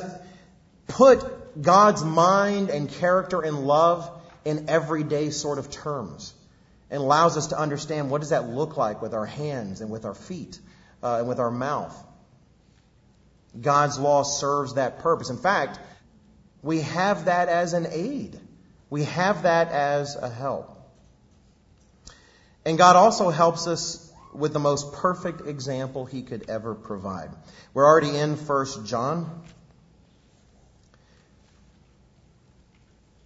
[0.88, 4.08] put God's mind and character and love
[4.46, 6.36] in everyday sort of terms
[6.92, 10.06] and allows us to understand what does that look like with our hands and with
[10.06, 10.60] our feet
[11.04, 11.96] uh, and with our mouth.
[13.60, 15.30] God's law serves that purpose.
[15.30, 15.80] In fact,
[16.62, 18.40] we have that as an aid.
[18.90, 20.76] We have that as a help.
[22.66, 27.32] And God also helps us with the most perfect example he could ever provide.
[27.74, 29.44] We're already in 1 John.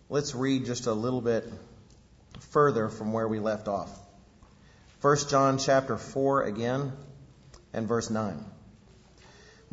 [0.10, 1.46] Let's read just a little bit
[2.52, 3.90] further from where we left off.
[5.02, 6.94] 1 John chapter 4 again
[7.74, 8.46] and verse 9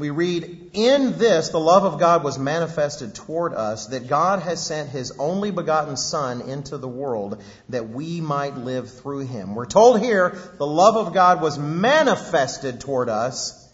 [0.00, 4.64] we read, In this the love of God was manifested toward us, that God has
[4.64, 9.54] sent his only begotten Son into the world that we might live through him.
[9.54, 13.68] We're told here the love of God was manifested toward us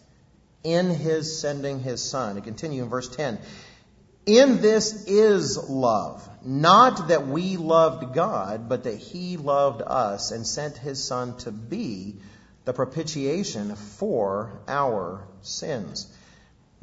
[0.64, 2.34] in his sending his Son.
[2.34, 3.38] To continue in verse 10.
[4.26, 10.44] In this is love, not that we loved God, but that he loved us and
[10.44, 12.16] sent his Son to be
[12.64, 16.12] the propitiation for our sins.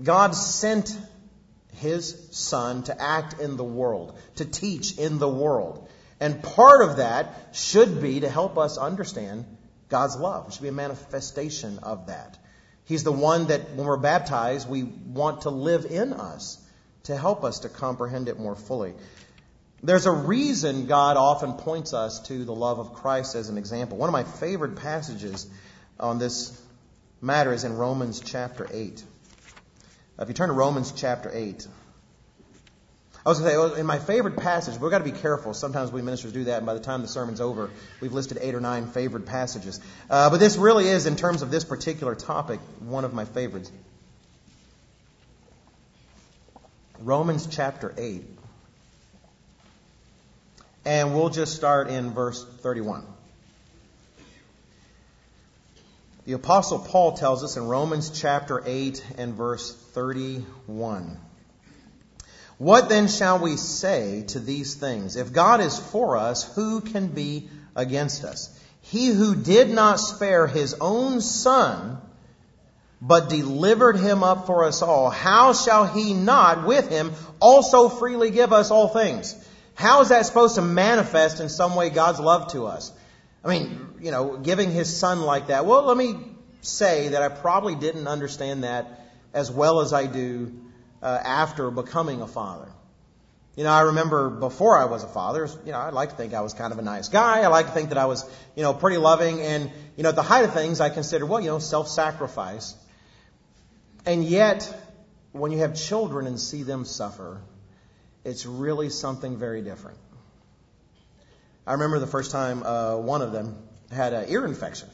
[0.02, 0.98] God sent
[1.76, 5.90] his son to act in the world, to teach in the world.
[6.20, 9.46] And part of that should be to help us understand
[9.90, 10.48] God's love.
[10.48, 12.38] It should be a manifestation of that.
[12.86, 16.63] He's the one that, when we're baptized, we want to live in us
[17.04, 18.94] to help us to comprehend it more fully.
[19.82, 23.98] There's a reason God often points us to the love of Christ as an example.
[23.98, 25.46] One of my favorite passages
[26.00, 26.58] on this
[27.20, 29.04] matter is in Romans chapter 8.
[30.20, 31.68] If you turn to Romans chapter 8,
[33.26, 35.54] I was going to say, oh, in my favorite passage, we've got to be careful.
[35.54, 38.56] Sometimes we ministers do that, and by the time the sermon's over, we've listed eight
[38.56, 39.82] or nine favorite passages.
[40.10, 43.70] Uh, but this really is, in terms of this particular topic, one of my favorites.
[47.00, 48.24] Romans chapter 8.
[50.86, 53.06] And we'll just start in verse 31.
[56.26, 61.18] The Apostle Paul tells us in Romans chapter 8 and verse 31.
[62.58, 65.16] What then shall we say to these things?
[65.18, 68.58] If God is for us, who can be against us?
[68.82, 72.00] He who did not spare his own son,
[73.06, 77.12] but delivered him up for us all, how shall he not with him
[77.42, 79.36] also freely give us all things?
[79.76, 82.94] How is that supposed to manifest in some way God's love to us?
[83.44, 85.66] I mean, you know, giving his son like that.
[85.66, 86.16] Well, let me
[86.62, 89.02] say that I probably didn't understand that
[89.34, 90.54] as well as I do
[91.02, 92.70] uh, after becoming a father.
[93.58, 96.34] You know, I remember before I was a father, you know, I like to think
[96.34, 97.42] I was kind of a nice guy.
[97.42, 98.24] I like to think that I was,
[98.56, 99.42] you know, pretty loving.
[99.42, 102.76] And, you know, at the height of things, I considered, well, you know, self-sacrifice.
[104.06, 104.74] And yet,
[105.32, 107.42] when you have children and see them suffer,
[108.24, 109.98] it's really something very different.
[111.66, 113.58] I remember the first time uh, one of them
[113.92, 114.90] had an ear infection.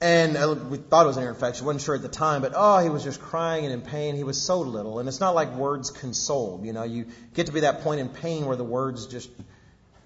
[0.00, 2.52] And uh, we thought it was an ear infection, wasn't sure at the time, but
[2.54, 4.14] oh, he was just crying and in pain.
[4.14, 5.00] He was so little.
[5.00, 6.60] And it's not like words console.
[6.62, 9.28] You know, you get to be that point in pain where the words just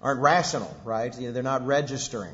[0.01, 1.13] aren't rational, right?
[1.17, 2.33] You know, they're not registering.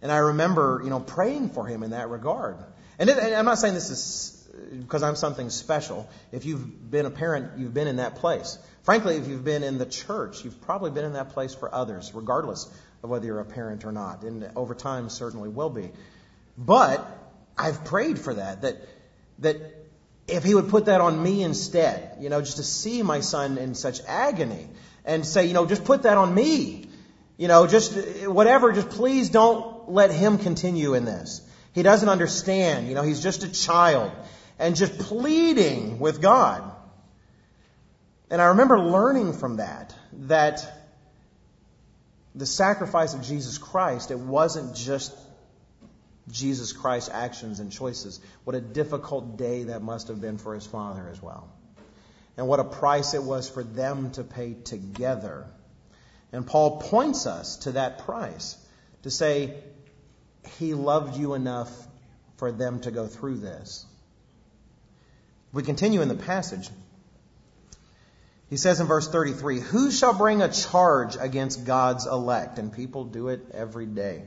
[0.00, 2.56] And I remember, you know, praying for him in that regard.
[2.98, 4.41] And, it, and I'm not saying this is
[4.80, 6.08] because I'm something special.
[6.30, 8.58] If you've been a parent, you've been in that place.
[8.82, 12.12] Frankly, if you've been in the church, you've probably been in that place for others,
[12.14, 12.68] regardless
[13.02, 14.22] of whether you're a parent or not.
[14.22, 15.90] And over time, certainly will be.
[16.58, 17.06] But
[17.56, 18.76] I've prayed for that, that,
[19.38, 19.56] that
[20.28, 23.58] if he would put that on me instead, you know, just to see my son
[23.58, 24.68] in such agony
[25.04, 26.86] and say, you know, just put that on me.
[27.38, 31.40] You know, just whatever, just please don't let him continue in this.
[31.72, 32.88] He doesn't understand.
[32.88, 34.12] You know, he's just a child.
[34.62, 36.62] And just pleading with God.
[38.30, 40.64] And I remember learning from that that
[42.36, 45.12] the sacrifice of Jesus Christ, it wasn't just
[46.30, 48.20] Jesus Christ's actions and choices.
[48.44, 51.52] What a difficult day that must have been for his father as well.
[52.36, 55.46] And what a price it was for them to pay together.
[56.30, 58.56] And Paul points us to that price
[59.02, 59.56] to say,
[60.58, 61.70] He loved you enough
[62.36, 63.84] for them to go through this.
[65.52, 66.68] We continue in the passage.
[68.48, 72.58] He says in verse 33, Who shall bring a charge against God's elect?
[72.58, 74.24] And people do it every day.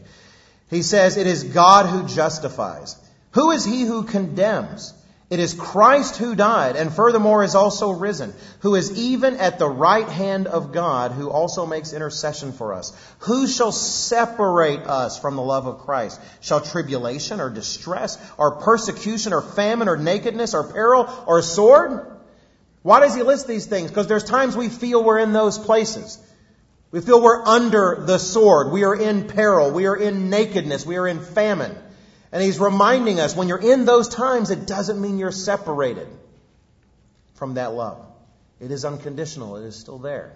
[0.70, 2.96] He says, It is God who justifies.
[3.32, 4.94] Who is he who condemns?
[5.28, 9.68] It is Christ who died, and furthermore is also risen, who is even at the
[9.68, 12.96] right hand of God, who also makes intercession for us.
[13.20, 16.22] Who shall separate us from the love of Christ?
[16.42, 22.06] Shall tribulation or distress or persecution or famine or nakedness or peril or sword?
[22.84, 23.90] Why does he list these things?
[23.90, 26.20] Because there's times we feel we're in those places.
[26.92, 28.72] We feel we're under the sword.
[28.72, 29.72] We are in peril.
[29.72, 30.86] We are in nakedness.
[30.86, 31.76] We are in famine.
[32.36, 36.10] And he's reminding us when you're in those times, it doesn't mean you're separated
[37.36, 38.06] from that love.
[38.60, 39.56] It is unconditional.
[39.56, 40.34] It is still there.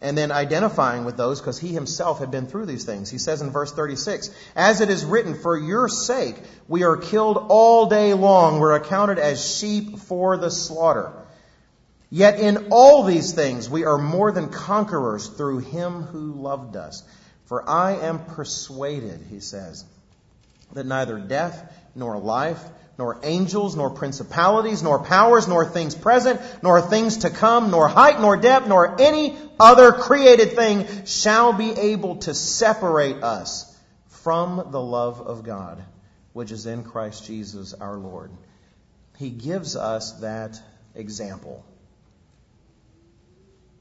[0.00, 3.08] And then identifying with those because he himself had been through these things.
[3.10, 6.34] He says in verse 36, As it is written, for your sake
[6.66, 8.58] we are killed all day long.
[8.58, 11.12] We're accounted as sheep for the slaughter.
[12.10, 17.04] Yet in all these things we are more than conquerors through him who loved us.
[17.44, 19.84] For I am persuaded, he says,
[20.74, 22.62] that neither death nor life,
[22.98, 28.20] nor angels, nor principalities, nor powers, nor things present, nor things to come, nor height,
[28.20, 33.70] nor depth, nor any other created thing shall be able to separate us
[34.08, 35.82] from the love of God,
[36.32, 38.30] which is in Christ Jesus our Lord.
[39.18, 40.60] He gives us that
[40.94, 41.64] example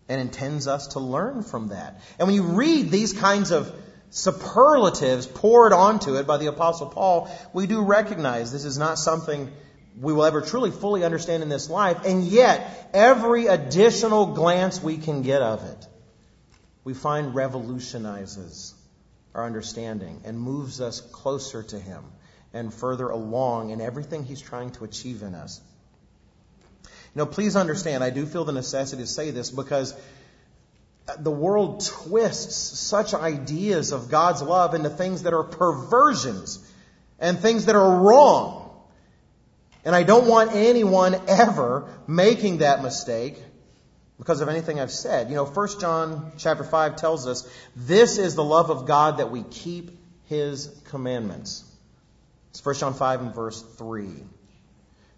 [0.10, 2.02] and intends us to learn from that.
[2.20, 3.74] And when you read these kinds of
[4.14, 9.52] superlatives poured onto it by the Apostle Paul, we do recognize this is not something
[10.00, 14.98] we will ever truly fully understand in this life, and yet every additional glance we
[14.98, 15.88] can get of it,
[16.84, 18.76] we find revolutionizes
[19.34, 22.04] our understanding and moves us closer to Him
[22.54, 25.60] and further along in everything He's trying to achieve in us.
[26.84, 29.96] You know, please understand, I do feel the necessity to say this because
[31.20, 36.60] the world twists such ideas of God's love into things that are perversions
[37.20, 38.72] and things that are wrong.
[39.86, 43.38] And I don't want anyone ever making that mistake
[44.18, 45.30] because of anything I've said.
[45.30, 49.30] You know, 1 John chapter 5 tells us, this is the love of God that
[49.30, 49.92] we keep
[50.28, 51.66] his commandments.
[52.52, 54.08] It's 1 John 5 and verse 3.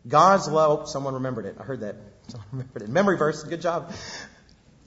[0.08, 1.58] God's love, someone remembered it.
[1.60, 1.96] I heard that.
[2.28, 2.90] Someone remembered it.
[2.90, 3.44] Memory verse.
[3.44, 3.94] Good job.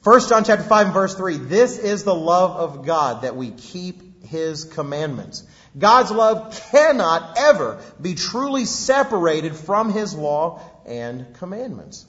[0.08, 1.36] 1 John chapter 5 and verse 3.
[1.36, 5.44] This is the love of God that we keep his commandments.
[5.78, 12.06] God's love cannot ever be truly separated from his law and commandments.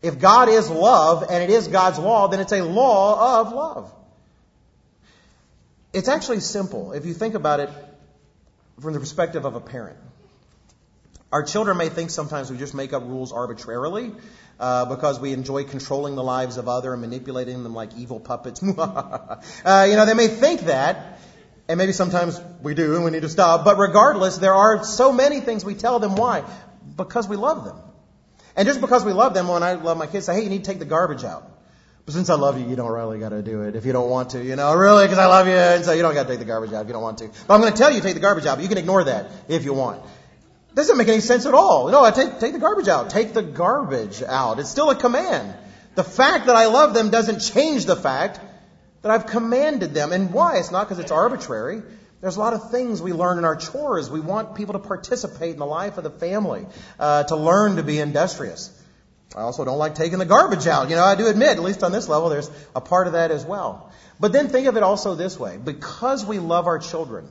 [0.00, 3.92] If God is love and it is God's law, then it's a law of love.
[5.92, 7.68] It's actually simple if you think about it
[8.80, 9.98] from the perspective of a parent.
[11.30, 14.12] Our children may think sometimes we just make up rules arbitrarily
[14.60, 18.62] uh, because we enjoy controlling the lives of other and manipulating them like evil puppets.
[18.78, 21.20] uh, you know, they may think that,
[21.68, 23.64] and maybe sometimes we do and we need to stop.
[23.64, 26.16] But regardless, there are so many things we tell them.
[26.16, 26.44] Why?
[26.96, 27.78] Because we love them.
[28.56, 30.64] And just because we love them, when I love my kids, say, hey, you need
[30.64, 31.48] to take the garbage out.
[32.04, 34.08] But since I love you, you don't really got to do it if you don't
[34.08, 36.28] want to, you know, really, because I love you, and so you don't got to
[36.30, 37.28] take the garbage out if you don't want to.
[37.46, 39.04] But I'm going to tell you to take the garbage out, but you can ignore
[39.04, 40.02] that if you want.
[40.78, 41.88] Doesn't make any sense at all.
[41.88, 43.10] No, I take, take the garbage out.
[43.10, 44.60] Take the garbage out.
[44.60, 45.52] It's still a command.
[45.96, 48.38] The fact that I love them doesn't change the fact
[49.02, 50.12] that I've commanded them.
[50.12, 50.58] And why?
[50.58, 51.82] It's not because it's arbitrary.
[52.20, 54.08] There's a lot of things we learn in our chores.
[54.08, 56.64] We want people to participate in the life of the family,
[57.00, 58.70] uh, to learn to be industrious.
[59.34, 60.90] I also don't like taking the garbage out.
[60.90, 63.32] You know, I do admit, at least on this level, there's a part of that
[63.32, 63.90] as well.
[64.20, 65.56] But then think of it also this way.
[65.56, 67.28] Because we love our children,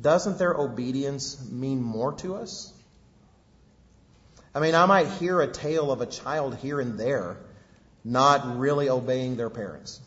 [0.00, 2.72] doesn't their obedience mean more to us?
[4.54, 7.36] I mean, I might hear a tale of a child here and there
[8.04, 10.00] not really obeying their parents.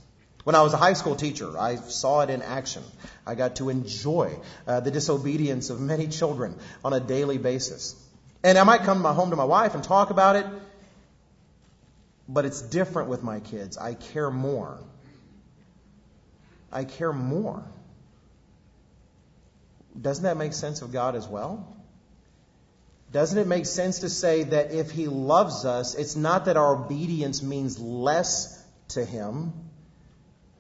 [0.43, 2.83] When I was a high school teacher, I saw it in action.
[3.27, 7.95] I got to enjoy uh, the disobedience of many children on a daily basis.
[8.43, 10.47] And I might come home to my wife and talk about it,
[12.27, 13.77] but it's different with my kids.
[13.77, 14.79] I care more.
[16.71, 17.63] I care more.
[19.99, 21.75] Doesn't that make sense of God as well?
[23.11, 26.75] Doesn't it make sense to say that if He loves us, it's not that our
[26.75, 28.57] obedience means less
[28.89, 29.53] to Him?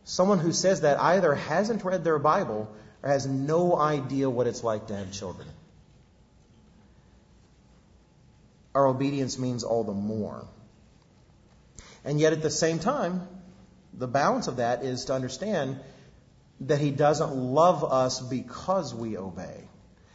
[0.03, 2.73] Someone who says that either hasn't read their Bible
[3.03, 5.47] or has no idea what it's like to have children.
[8.75, 10.45] Our obedience means all the more.
[12.03, 13.27] And yet at the same time,
[13.93, 15.79] the balance of that is to understand
[16.61, 19.67] that he doesn't love us because we obey.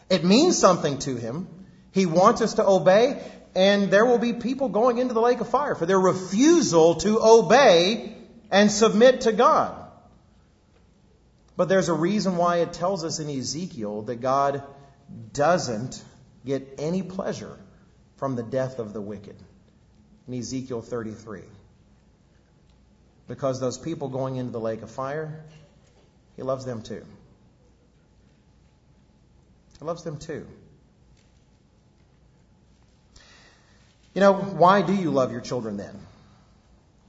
[0.09, 1.49] It means something to him.
[1.93, 3.21] He wants us to obey,
[3.55, 7.19] and there will be people going into the lake of fire for their refusal to
[7.21, 8.17] obey
[8.51, 9.83] and submit to God.
[11.57, 14.63] But there's a reason why it tells us in Ezekiel that God
[15.33, 16.03] doesn't
[16.45, 17.57] get any pleasure
[18.17, 19.37] from the death of the wicked.
[20.29, 21.41] In Ezekiel 33.
[23.27, 25.45] Because those people going into the lake of fire
[26.37, 27.05] he loves them too.
[29.79, 30.47] He loves them too.
[34.15, 35.95] You know, why do you love your children then?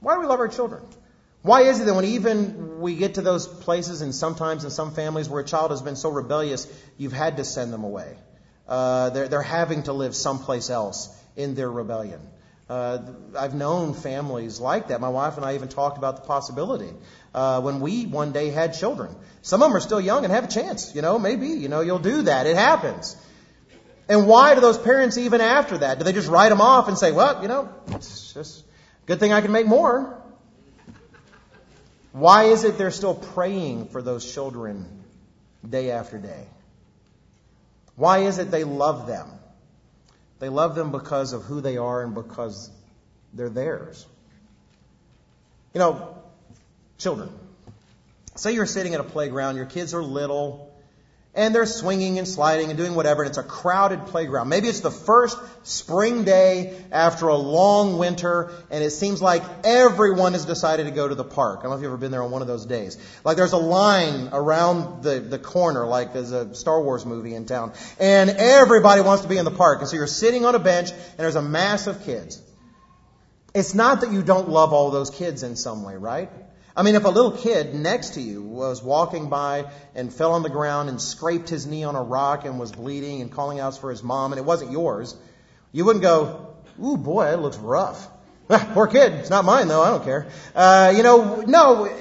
[0.00, 0.82] Why do we love our children?
[1.42, 4.92] Why is it that when even we get to those places and sometimes in some
[4.92, 6.66] families where a child has been so rebellious,
[6.98, 8.16] you've had to send them away?
[8.66, 12.20] Uh, they're, they're having to live someplace else in their rebellion.
[12.68, 12.98] Uh,
[13.38, 15.00] I've known families like that.
[15.00, 16.92] My wife and I even talked about the possibility
[17.34, 19.14] uh, when we one day had children.
[19.42, 20.94] Some of them are still young and have a chance.
[20.94, 22.46] You know, maybe you know you'll do that.
[22.46, 23.16] It happens.
[24.08, 25.98] And why do those parents even after that?
[25.98, 28.64] Do they just write them off and say, "Well, you know, it's just
[29.06, 30.18] good thing I can make more"?
[32.12, 34.86] Why is it they're still praying for those children
[35.68, 36.46] day after day?
[37.96, 39.28] Why is it they love them?
[40.38, 42.70] They love them because of who they are and because
[43.34, 44.06] they're theirs.
[45.74, 46.17] You know,
[46.98, 47.30] children.
[48.36, 50.68] Say you're sitting at a playground, your kids are little,
[51.34, 54.48] and they're swinging and sliding and doing whatever, and it's a crowded playground.
[54.48, 60.32] Maybe it's the first spring day after a long winter, and it seems like everyone
[60.32, 61.60] has decided to go to the park.
[61.60, 62.98] I don't know if you've ever been there on one of those days.
[63.24, 67.46] Like there's a line around the, the corner, like there's a Star Wars movie in
[67.46, 69.80] town, and everybody wants to be in the park.
[69.80, 72.42] And so you're sitting on a bench, and there's a mass of kids.
[73.54, 76.30] It's not that you don't love all those kids in some way, right?
[76.78, 79.64] I mean, if a little kid next to you was walking by
[79.96, 83.20] and fell on the ground and scraped his knee on a rock and was bleeding
[83.20, 85.16] and calling out for his mom and it wasn't yours,
[85.72, 88.08] you wouldn't go, ooh, boy, that looks rough.
[88.48, 89.12] Poor kid.
[89.14, 89.82] It's not mine though.
[89.82, 90.28] I don't care.
[90.54, 91.92] Uh, you know, no,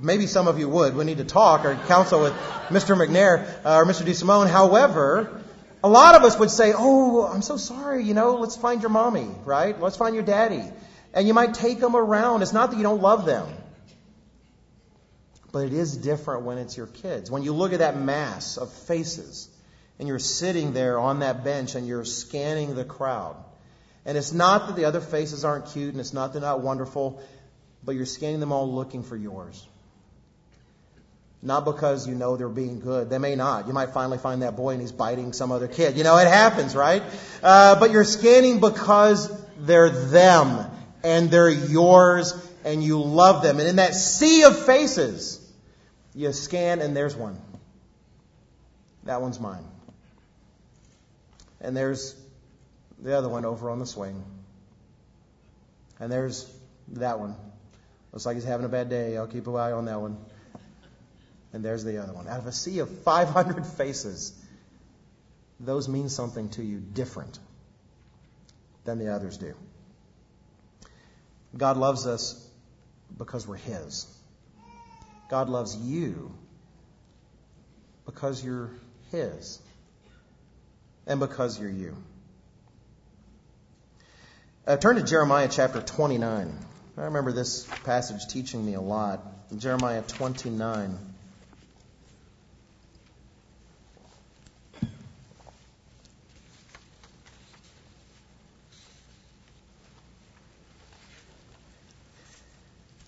[0.00, 0.94] maybe some of you would.
[0.94, 2.32] We need to talk or counsel with
[2.68, 2.96] Mr.
[2.96, 4.06] McNair uh, or Mr.
[4.06, 4.48] DeSimone.
[4.48, 5.42] However,
[5.82, 8.04] a lot of us would say, oh, I'm so sorry.
[8.04, 9.80] You know, let's find your mommy, right?
[9.80, 10.62] Let's find your daddy.
[11.12, 12.42] And you might take them around.
[12.42, 13.48] It's not that you don't love them.
[15.52, 17.30] But it is different when it's your kids.
[17.30, 19.48] When you look at that mass of faces
[19.98, 23.36] and you're sitting there on that bench and you're scanning the crowd.
[24.04, 27.22] And it's not that the other faces aren't cute and it's not they're not wonderful,
[27.84, 29.66] but you're scanning them all looking for yours.
[31.42, 33.10] Not because you know they're being good.
[33.10, 33.66] They may not.
[33.66, 35.96] You might finally find that boy and he's biting some other kid.
[35.96, 37.02] You know, it happens, right?
[37.42, 40.70] Uh, but you're scanning because they're them
[41.02, 42.32] and they're yours
[42.64, 43.58] and you love them.
[43.58, 45.40] And in that sea of faces,
[46.14, 47.40] you scan, and there's one.
[49.04, 49.64] That one's mine.
[51.60, 52.14] And there's
[53.00, 54.22] the other one over on the swing.
[55.98, 56.52] And there's
[56.88, 57.36] that one.
[58.12, 59.16] Looks like he's having a bad day.
[59.16, 60.18] I'll keep an eye on that one.
[61.52, 62.28] And there's the other one.
[62.28, 64.32] Out of a sea of 500 faces,
[65.60, 67.38] those mean something to you different
[68.84, 69.54] than the others do.
[71.56, 72.48] God loves us
[73.16, 74.06] because we're His.
[75.32, 76.30] God loves you
[78.04, 78.68] because you're
[79.12, 79.58] His
[81.06, 81.96] and because you're you.
[84.66, 86.54] Uh, turn to Jeremiah chapter 29.
[86.98, 89.22] I remember this passage teaching me a lot.
[89.56, 90.98] Jeremiah 29.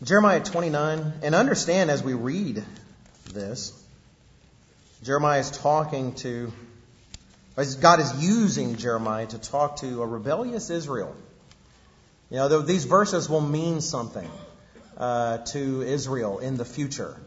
[0.05, 2.63] Jeremiah 29, and understand as we read
[3.33, 3.73] this,
[5.03, 6.53] Jeremiah is talking to,
[7.81, 11.17] God is using Jeremiah to talk to a rebellious Israel.
[12.29, 14.31] You know, these verses will mean something
[14.99, 17.19] uh, to Israel in the future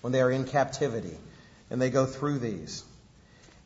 [0.00, 1.18] when they are in captivity
[1.68, 2.82] and they go through these.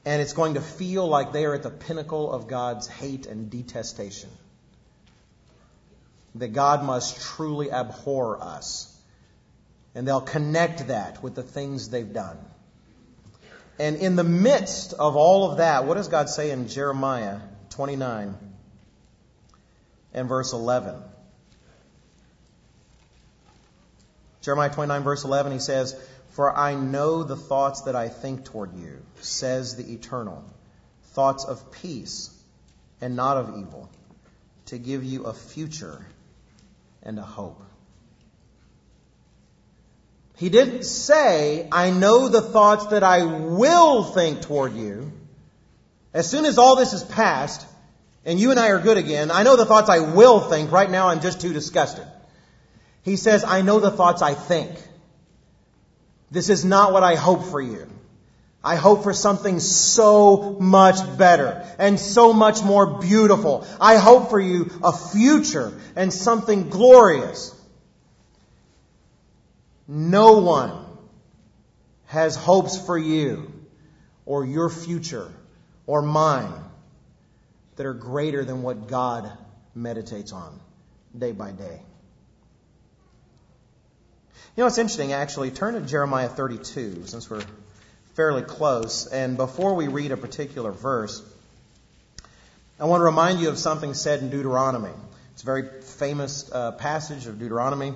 [0.05, 3.48] And it's going to feel like they are at the pinnacle of God's hate and
[3.48, 4.30] detestation
[6.36, 8.86] that God must truly abhor us.
[9.94, 12.38] And they'll connect that with the things they've done.
[13.78, 18.36] And in the midst of all of that, what does God say in Jeremiah 29
[20.12, 21.02] and verse 11?
[24.42, 25.96] Jeremiah 29, verse 11, he says,
[26.30, 30.44] For I know the thoughts that I think toward you, says the Eternal,
[31.12, 32.30] thoughts of peace
[33.00, 33.90] and not of evil,
[34.66, 36.04] to give you a future
[37.03, 37.62] and a hope.
[40.36, 45.12] He didn't say, I know the thoughts that I will think toward you.
[46.14, 47.66] As soon as all this is past,
[48.24, 50.72] and you and I are good again, I know the thoughts I will think.
[50.72, 52.07] Right now I'm just too disgusted.
[53.03, 54.70] He says, I know the thoughts I think.
[56.30, 57.86] This is not what I hope for you.
[58.62, 63.66] I hope for something so much better and so much more beautiful.
[63.80, 67.54] I hope for you a future and something glorious.
[69.88, 70.84] No one
[72.06, 73.50] has hopes for you
[74.26, 75.32] or your future
[75.86, 76.52] or mine
[77.76, 79.32] that are greater than what God
[79.74, 80.61] meditates on
[81.16, 81.80] day by day.
[84.56, 85.50] You know, it's interesting, actually.
[85.50, 87.42] Turn to Jeremiah 32, since we're
[88.14, 89.06] fairly close.
[89.06, 91.22] And before we read a particular verse,
[92.78, 94.92] I want to remind you of something said in Deuteronomy.
[95.32, 97.94] It's a very famous uh, passage of Deuteronomy,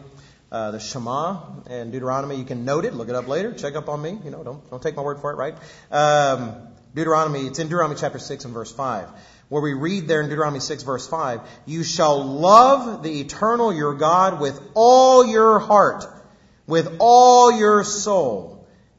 [0.53, 2.37] uh, the Shema and Deuteronomy.
[2.37, 4.19] You can note it, look it up later, check up on me.
[4.25, 5.55] You know, don't, don't take my word for it, right?
[5.91, 6.55] Um,
[6.95, 9.09] Deuteronomy, it's in Deuteronomy chapter 6 and verse 5
[9.49, 13.95] where we read there in Deuteronomy 6 verse 5, you shall love the eternal your
[13.95, 16.05] God with all your heart,
[16.67, 18.54] with all your soul,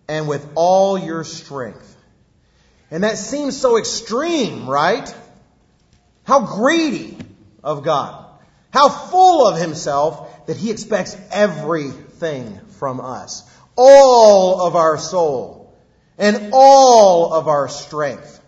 [0.07, 1.95] and with all your strength.
[2.91, 5.13] And that seems so extreme, right?
[6.23, 7.17] How greedy
[7.63, 8.25] of God.
[8.71, 13.43] How full of himself that he expects everything from us.
[13.75, 15.73] All of our soul
[16.17, 18.41] and all of our strength.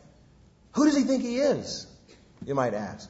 [0.73, 1.87] Who does he think he is?
[2.45, 3.09] You might ask.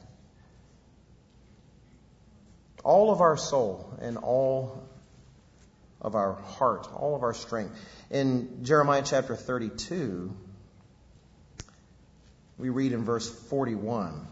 [2.82, 4.87] All of our soul and all
[6.00, 7.74] of our heart, all of our strength.
[8.10, 10.34] In Jeremiah chapter 32,
[12.58, 14.26] we read in verse 41.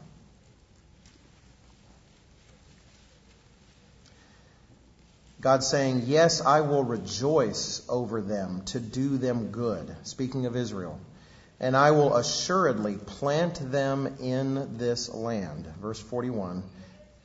[5.41, 9.95] God saying, Yes, I will rejoice over them to do them good.
[10.03, 10.99] Speaking of Israel.
[11.61, 15.67] And I will assuredly plant them in this land.
[15.81, 16.63] Verse 41.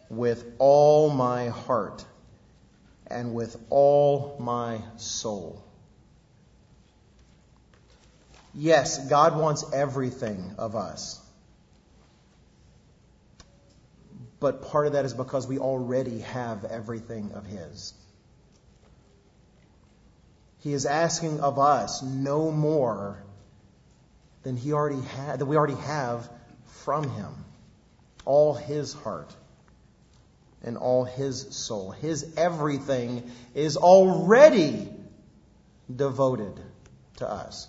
[0.10, 2.06] With all my heart
[3.12, 5.64] and with all my soul.
[8.54, 11.20] Yes, God wants everything of us.
[14.40, 17.94] But part of that is because we already have everything of His.
[20.62, 23.24] He is asking of us no more
[24.44, 26.30] than he already had, that we already have
[26.84, 27.34] from him.
[28.26, 29.34] All his heart
[30.64, 31.92] and all his soul.
[31.92, 34.90] His everything is already
[35.94, 36.60] devoted
[37.18, 37.68] to us.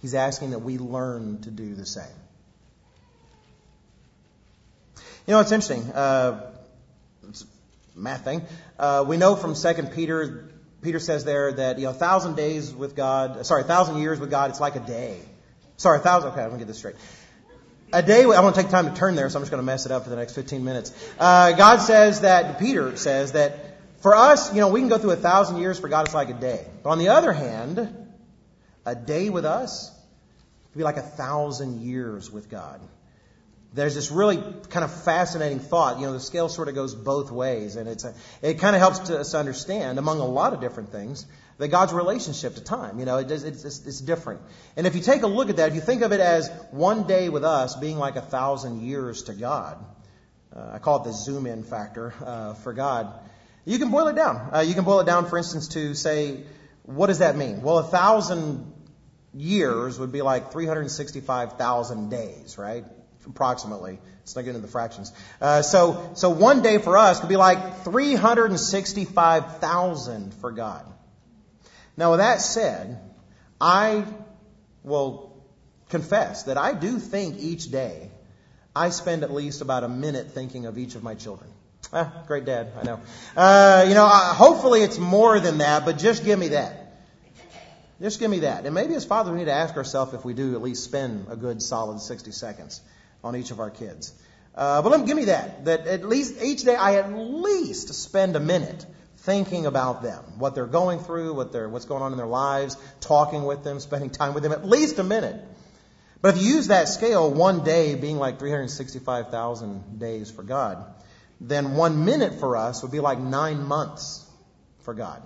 [0.00, 2.04] He's asking that we learn to do the same.
[5.26, 5.82] You know, it's interesting.
[5.92, 6.52] Uh,
[7.28, 7.44] it's
[7.94, 8.42] math thing.
[8.78, 12.74] Uh, we know from Second Peter, Peter says there that you know, a thousand days
[12.74, 15.20] with God, sorry, a thousand years with God, it's like a day.
[15.76, 16.32] Sorry, a thousand.
[16.32, 16.96] Okay, I'm gonna get this straight.
[17.92, 18.22] A day.
[18.22, 19.92] I want to take time to turn there, so I'm just going to mess it
[19.92, 20.92] up for the next 15 minutes.
[21.18, 25.10] Uh, God says that Peter says that for us, you know, we can go through
[25.10, 25.78] a thousand years.
[25.78, 26.66] For God, it's like a day.
[26.82, 28.08] But on the other hand,
[28.86, 29.90] a day with us
[30.72, 32.80] would be like a thousand years with God
[33.72, 36.00] there's this really kind of fascinating thought.
[36.00, 38.80] You know, the scale sort of goes both ways, and it's a, it kind of
[38.80, 41.24] helps us understand, among a lot of different things,
[41.60, 42.98] that God's relationship to time.
[42.98, 44.40] You know, it it's, it's, it's different.
[44.76, 47.06] And if you take a look at that, if you think of it as one
[47.06, 49.76] day with us being like a thousand years to God,
[50.56, 53.12] uh, I call it the zoom in factor uh, for God.
[53.66, 54.54] You can boil it down.
[54.54, 56.44] Uh, you can boil it down, for instance, to say,
[56.84, 57.60] what does that mean?
[57.60, 58.72] Well, a thousand
[59.34, 62.86] years would be like 365,000 days, right?
[63.26, 63.98] approximately.
[64.20, 65.12] Let's not get into the fractions.
[65.42, 70.86] Uh, so, so one day for us could be like 365,000 for God.
[71.96, 73.00] Now, with that said,
[73.60, 74.04] I
[74.82, 75.30] will
[75.88, 78.10] confess that I do think each day
[78.74, 81.50] I spend at least about a minute thinking of each of my children.
[81.92, 83.00] Ah, great dad, I know.
[83.36, 86.80] Uh, you know, uh, hopefully it's more than that, but just give me that.
[88.00, 88.64] Just give me that.
[88.64, 91.26] And maybe as fathers, we need to ask ourselves if we do at least spend
[91.28, 92.80] a good solid 60 seconds
[93.22, 94.12] on each of our kids.
[94.54, 95.64] Uh, but let me, give me that.
[95.66, 98.86] That at least each day I at least spend a minute
[99.22, 102.76] thinking about them, what they're going through, what they're, what's going on in their lives,
[103.00, 105.36] talking with them, spending time with them, at least a minute.
[106.22, 110.84] But if you use that scale, one day being like 365,000 days for God,
[111.40, 114.26] then one minute for us would be like nine months
[114.82, 115.22] for God.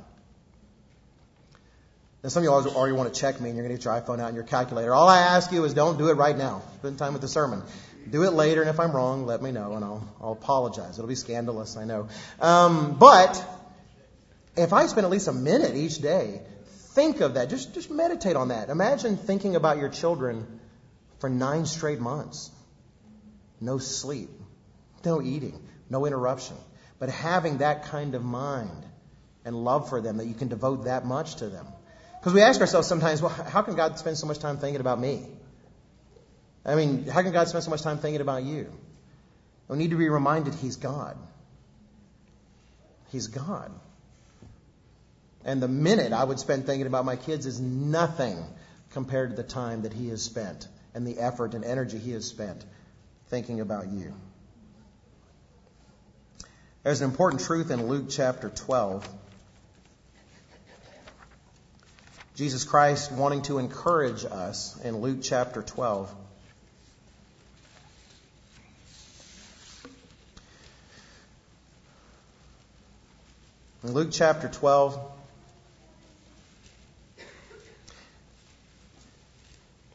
[2.22, 4.00] Now, some of you already want to check me and you're going to get your
[4.00, 4.94] iPhone out and your calculator.
[4.94, 6.62] All I ask you is don't do it right now.
[6.78, 7.62] Spend time with the sermon.
[8.08, 10.98] Do it later, and if I'm wrong, let me know and I'll, I'll apologize.
[10.98, 12.08] It'll be scandalous, I know.
[12.40, 13.44] Um, but
[14.56, 16.40] if I spend at least a minute each day,
[16.94, 17.50] think of that.
[17.50, 18.70] Just, just meditate on that.
[18.70, 20.60] Imagine thinking about your children
[21.18, 22.50] for nine straight months.
[23.60, 24.30] No sleep,
[25.04, 26.56] no eating, no interruption.
[26.98, 28.84] But having that kind of mind
[29.44, 31.66] and love for them that you can devote that much to them.
[32.20, 34.98] Because we ask ourselves sometimes, well, how can God spend so much time thinking about
[34.98, 35.26] me?
[36.64, 38.72] I mean, how can God spend so much time thinking about you?
[39.68, 41.18] We need to be reminded He's God.
[43.10, 43.70] He's God.
[45.44, 48.42] And the minute I would spend thinking about my kids is nothing
[48.92, 52.24] compared to the time that He has spent and the effort and energy He has
[52.24, 52.64] spent
[53.28, 54.14] thinking about you.
[56.82, 59.08] There's an important truth in Luke chapter 12.
[62.34, 66.14] Jesus Christ wanting to encourage us in Luke chapter 12.
[73.84, 75.13] In Luke chapter 12,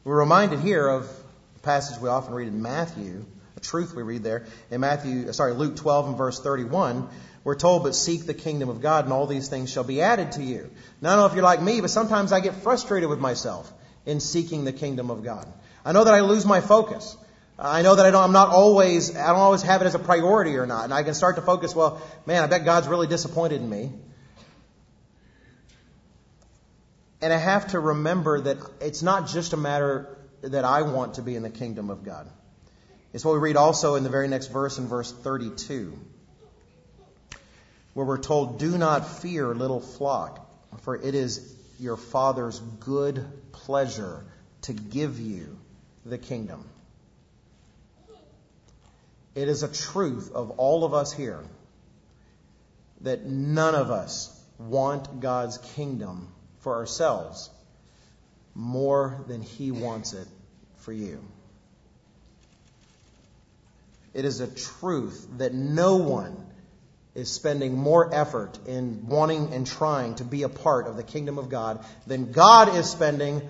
[0.02, 1.10] we're reminded here of
[1.56, 3.24] a passage we often read in Matthew,
[3.56, 4.46] a truth we read there.
[4.70, 7.06] In Matthew, uh, sorry, Luke 12 and verse 31,
[7.44, 10.32] we're told, but seek the kingdom of God and all these things shall be added
[10.32, 10.70] to you.
[11.02, 13.70] Now, I don't know if you're like me, but sometimes I get frustrated with myself
[14.06, 15.46] in seeking the kingdom of God.
[15.84, 17.16] I know that I lose my focus.
[17.58, 19.98] I know that I don't, I'm not always, I don't always have it as a
[19.98, 20.84] priority or not.
[20.84, 23.92] And I can start to focus, well, man, I bet God's really disappointed in me.
[27.22, 31.22] And I have to remember that it's not just a matter that I want to
[31.22, 32.26] be in the kingdom of God.
[33.12, 35.98] It's what we read also in the very next verse in verse 32,
[37.92, 40.46] where we're told, Do not fear, little flock,
[40.82, 44.24] for it is your Father's good pleasure
[44.62, 45.58] to give you
[46.06, 46.64] the kingdom.
[49.34, 51.42] It is a truth of all of us here
[53.02, 56.28] that none of us want God's kingdom
[56.60, 57.50] for ourselves
[58.54, 60.28] more than He wants it
[60.78, 61.22] for you.
[64.12, 66.36] It is a truth that no one
[67.14, 71.38] is spending more effort in wanting and trying to be a part of the kingdom
[71.38, 73.42] of God than God is spending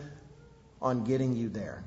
[0.81, 1.83] on getting you there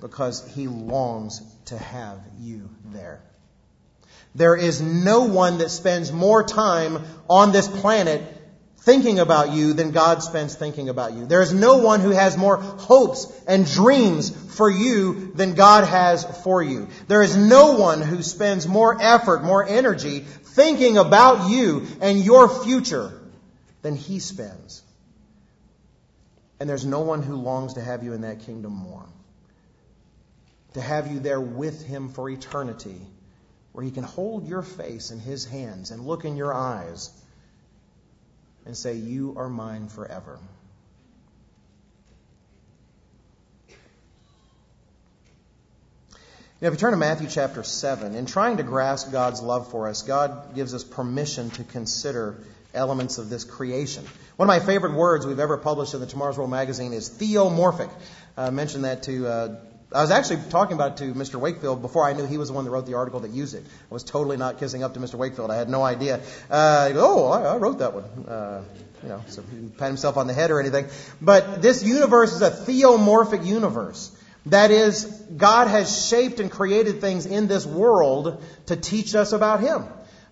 [0.00, 3.20] because he longs to have you there.
[4.34, 8.22] There is no one that spends more time on this planet
[8.88, 11.26] thinking about you than God spends thinking about you.
[11.26, 16.24] There is no one who has more hopes and dreams for you than God has
[16.42, 16.88] for you.
[17.06, 22.48] There is no one who spends more effort, more energy thinking about you and your
[22.48, 23.12] future
[23.82, 24.82] than he spends.
[26.58, 29.04] And there's no one who longs to have you in that kingdom more
[30.72, 33.00] to have you there with him for eternity,
[33.72, 37.10] where he can hold your face in his hands and look in your eyes
[38.68, 40.38] and say, You are mine forever.
[46.60, 49.88] Now, if you turn to Matthew chapter 7, in trying to grasp God's love for
[49.88, 52.36] us, God gives us permission to consider
[52.74, 54.04] elements of this creation.
[54.36, 57.90] One of my favorite words we've ever published in the Tomorrow's World magazine is theomorphic.
[58.36, 59.56] I mentioned that to uh,
[59.90, 61.40] I was actually talking about it to Mr.
[61.40, 63.64] Wakefield before I knew he was the one that wrote the article that used it.
[63.64, 65.14] I was totally not kissing up to Mr.
[65.14, 65.50] Wakefield.
[65.50, 66.20] I had no idea.
[66.50, 68.04] Uh, oh, I, I, wrote that one.
[68.04, 68.64] Uh,
[69.02, 70.88] you know, so he didn't pat himself on the head or anything.
[71.22, 74.14] But this universe is a theomorphic universe.
[74.46, 75.04] That is,
[75.36, 79.84] God has shaped and created things in this world to teach us about Him.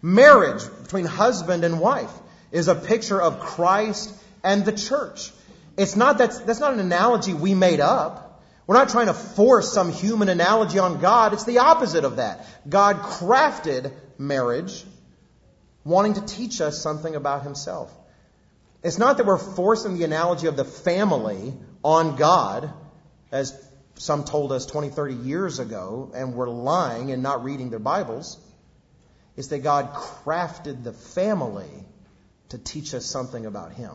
[0.02, 2.12] Marriage between husband and wife
[2.52, 4.12] is a picture of Christ
[4.44, 5.32] and the church.
[5.76, 8.26] It's not that's, that's not an analogy we made up.
[8.67, 11.33] We're not trying to force some human analogy on God.
[11.33, 12.47] It's the opposite of that.
[12.69, 14.85] God crafted marriage
[15.85, 17.97] wanting to teach us something about himself.
[18.83, 21.55] It's not that we're forcing the analogy of the family
[21.85, 22.73] on God,
[23.31, 23.55] as
[23.95, 28.39] some told us 20, 30 years ago, and we're lying and not reading their Bibles.
[29.37, 31.71] It's that God crafted the family
[32.49, 33.93] to teach us something about Him.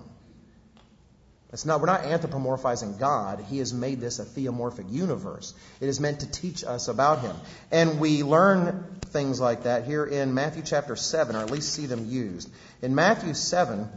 [1.54, 3.44] It's not, we're not anthropomorphizing God.
[3.50, 5.54] He has made this a theomorphic universe.
[5.82, 7.36] It is meant to teach us about Him.
[7.72, 11.88] And we learn things like that here in Matthew chapter 7, or at least see
[11.88, 12.50] them used.
[12.82, 13.90] In Matthew 7,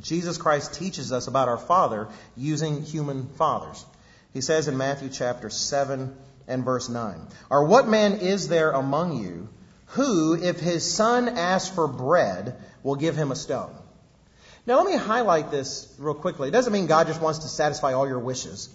[0.00, 3.84] Jesus Christ teaches us about our Father using human fathers.
[4.32, 6.16] He says in Matthew chapter 7
[6.48, 7.20] and verse 9,
[7.50, 9.50] Or what man is there among you
[9.88, 13.74] who, if his son asks for bread, will give him a stone?
[14.64, 16.48] Now, let me highlight this real quickly.
[16.48, 18.68] It doesn't mean God just wants to satisfy all your wishes.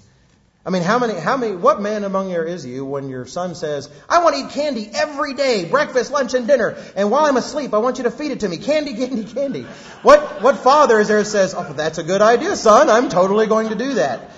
[0.66, 3.56] I mean, how many, how many, what man among you is you when your son
[3.56, 7.38] says, I want to eat candy every day, breakfast, lunch, and dinner, and while I'm
[7.38, 8.58] asleep, I want you to feed it to me.
[8.58, 9.62] Candy, candy, candy.
[10.02, 13.70] What, what father is there says, oh, that's a good idea, son, I'm totally going
[13.70, 14.32] to do that.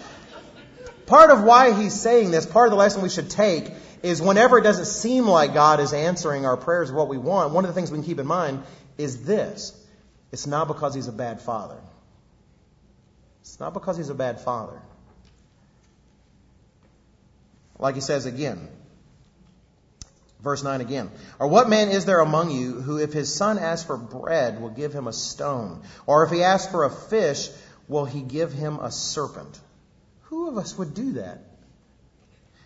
[1.07, 3.71] Part of why he's saying this, part of the lesson we should take,
[4.03, 7.53] is whenever it doesn't seem like God is answering our prayers of what we want,
[7.53, 8.61] one of the things we can keep in mind
[8.99, 9.73] is this.
[10.31, 11.79] It's not because he's a bad father.
[13.41, 14.79] It's not because he's a bad father.
[17.79, 18.67] Like he says again,
[20.41, 21.09] verse 9 again.
[21.39, 24.69] Or what man is there among you who, if his son asks for bread, will
[24.69, 25.81] give him a stone?
[26.05, 27.49] Or if he asks for a fish,
[27.87, 29.59] will he give him a serpent?
[30.23, 31.41] Who of us would do that?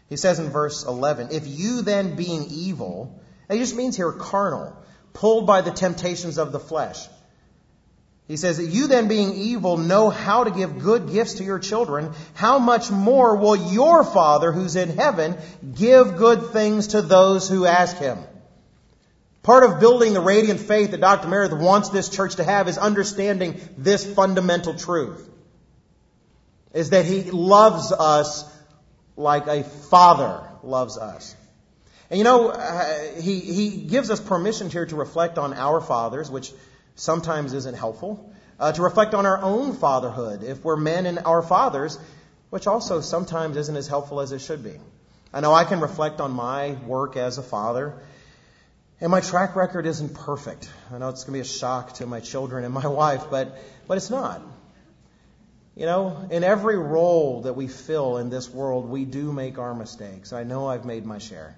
[0.09, 4.75] He says in verse 11, If you then being evil, it just means here carnal,
[5.13, 7.07] pulled by the temptations of the flesh.
[8.33, 11.59] He says that you then being evil know how to give good gifts to your
[11.59, 12.13] children.
[12.33, 15.37] How much more will your Father who's in heaven
[15.75, 18.17] give good things to those who ask him?
[19.43, 21.27] Part of building the radiant faith that Dr.
[21.27, 25.29] Meredith wants this church to have is understanding this fundamental truth.
[26.73, 28.51] Is that he loves us
[29.15, 31.35] like a father loves us.
[32.09, 36.31] And you know, uh, he, he gives us permission here to reflect on our fathers,
[36.31, 36.51] which
[36.95, 38.33] sometimes isn't helpful.
[38.59, 41.99] Uh, to reflect on our own fatherhood, if we're men and our fathers,
[42.49, 44.79] which also sometimes isn't as helpful as it should be.
[45.33, 47.95] I know I can reflect on my work as a father,
[49.01, 50.69] and my track record isn't perfect.
[50.93, 53.57] I know it's going to be a shock to my children and my wife, but,
[53.87, 54.41] but it's not.
[55.75, 59.73] You know, in every role that we fill in this world, we do make our
[59.73, 60.31] mistakes.
[60.31, 61.57] I know I've made my share.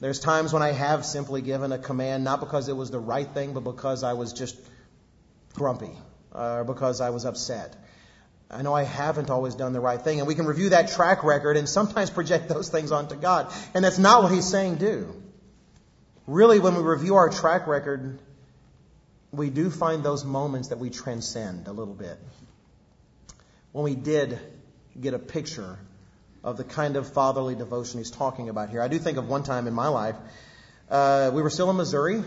[0.00, 3.28] There's times when I have simply given a command, not because it was the right
[3.28, 4.58] thing, but because I was just
[5.52, 5.92] grumpy,
[6.32, 7.76] or because I was upset.
[8.50, 11.22] I know I haven't always done the right thing, and we can review that track
[11.22, 13.52] record and sometimes project those things onto God.
[13.74, 15.22] And that's not what he's saying do.
[16.26, 18.18] Really, when we review our track record,
[19.32, 22.18] we do find those moments that we transcend a little bit
[23.72, 24.38] when we did
[24.98, 25.78] get a picture
[26.42, 28.82] of the kind of fatherly devotion he's talking about here.
[28.82, 30.16] I do think of one time in my life,
[30.90, 32.22] uh, we were still in Missouri,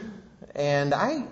[0.56, 1.24] and I,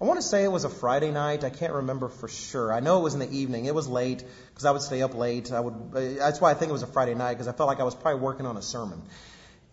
[0.00, 1.44] I want to say it was a Friday night.
[1.44, 2.72] I can't remember for sure.
[2.72, 3.64] I know it was in the evening.
[3.64, 5.50] It was late because I would stay up late.
[5.52, 5.74] I would.
[5.94, 7.84] Uh, that's why I think it was a Friday night because I felt like I
[7.84, 9.02] was probably working on a sermon.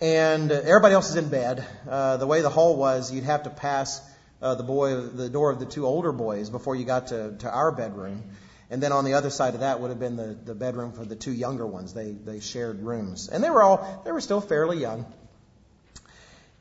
[0.02, 1.66] And everybody else is in bed.
[1.90, 4.02] Uh, the way the hall was, you'd have to pass
[4.42, 7.50] uh, the boy, the door of the two older boys before you got to, to
[7.50, 8.24] our bedroom.
[8.70, 11.06] And then on the other side of that would have been the, the bedroom for
[11.06, 11.94] the two younger ones.
[11.94, 13.30] They, they shared rooms.
[13.30, 15.06] And they were all, they were still fairly young.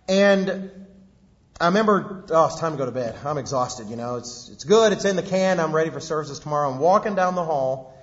[0.08, 0.70] And
[1.60, 3.16] I remember, oh, it's time to go to bed.
[3.24, 4.16] I'm exhausted, you know.
[4.16, 4.92] It's, it's good.
[4.92, 5.60] It's in the can.
[5.60, 6.70] I'm ready for services tomorrow.
[6.70, 7.96] I'm walking down the hall.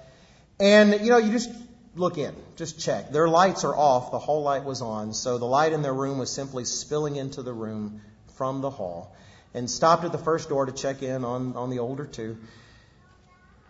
[0.60, 1.50] And, you know, you just
[1.96, 2.34] look in.
[2.56, 3.12] Just check.
[3.12, 4.12] Their lights are off.
[4.12, 5.14] The hall light was on.
[5.14, 8.02] So the light in their room was simply spilling into the room
[8.38, 9.14] from the hall.
[9.54, 12.38] And stopped at the first door to check in on, on the older two.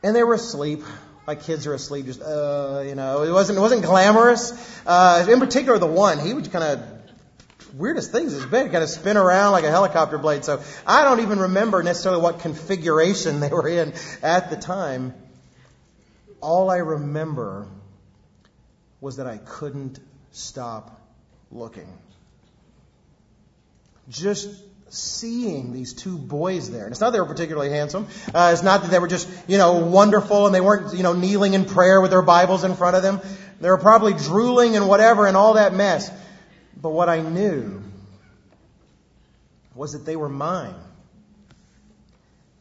[0.03, 0.83] And they were asleep.
[1.27, 4.51] My kids are asleep, just, uh, you know, it wasn't, it wasn't glamorous.
[4.85, 6.99] Uh, in particular, the one, he would kind of,
[7.73, 10.43] weirdest things, his bed kind of spin around like a helicopter blade.
[10.43, 13.93] So I don't even remember necessarily what configuration they were in
[14.23, 15.13] at the time.
[16.41, 17.67] All I remember
[19.01, 19.99] was that I couldn't
[20.31, 20.99] stop
[21.51, 21.87] looking.
[24.09, 24.49] Just
[24.89, 26.83] seeing these two boys there.
[26.83, 28.07] And it's not that they were particularly handsome.
[28.33, 31.13] Uh, it's not that they were just, you know, wonderful and they weren't, you know,
[31.13, 33.21] kneeling in prayer with their Bibles in front of them.
[33.61, 36.11] They were probably drooling and whatever and all that mess.
[36.81, 37.81] But what I knew
[39.75, 40.75] was that they were mine.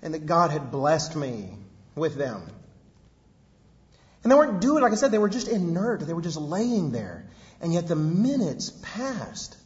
[0.02, 1.48] And that God had blessed me
[1.94, 2.42] with them.
[4.22, 6.00] And they weren't doing, like I said, they were just inert.
[6.06, 7.26] They were just laying there.
[7.60, 9.56] And yet the minutes passed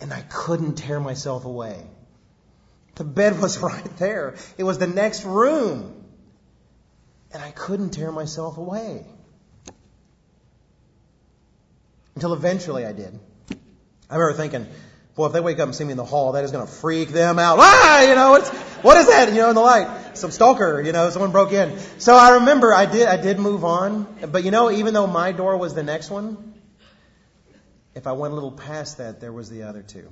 [0.00, 1.82] and I couldn't tear myself away.
[2.96, 4.36] The bed was right there.
[4.58, 5.96] It was the next room.
[7.32, 9.04] And I couldn't tear myself away.
[12.14, 13.18] Until eventually I did.
[14.10, 14.66] I remember thinking,
[15.16, 16.72] well, if they wake up and see me in the hall, that is going to
[16.72, 17.58] freak them out.
[17.60, 18.48] Ah, you know, what's,
[18.82, 19.28] what is that?
[19.28, 21.78] You know, in the light, some stalker, you know, someone broke in.
[21.98, 24.06] So I remember I did, I did move on.
[24.30, 26.49] But you know, even though my door was the next one,
[27.94, 30.08] if I went a little past that, there was the other two.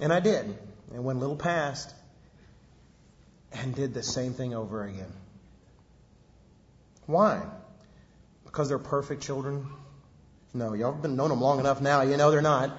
[0.00, 0.56] And I did.
[0.92, 1.94] And went a little past
[3.52, 5.12] and did the same thing over again.
[7.06, 7.42] Why?
[8.44, 9.66] Because they're perfect children?
[10.52, 12.02] No, y'all have been known them long enough now.
[12.02, 12.76] You know they're not.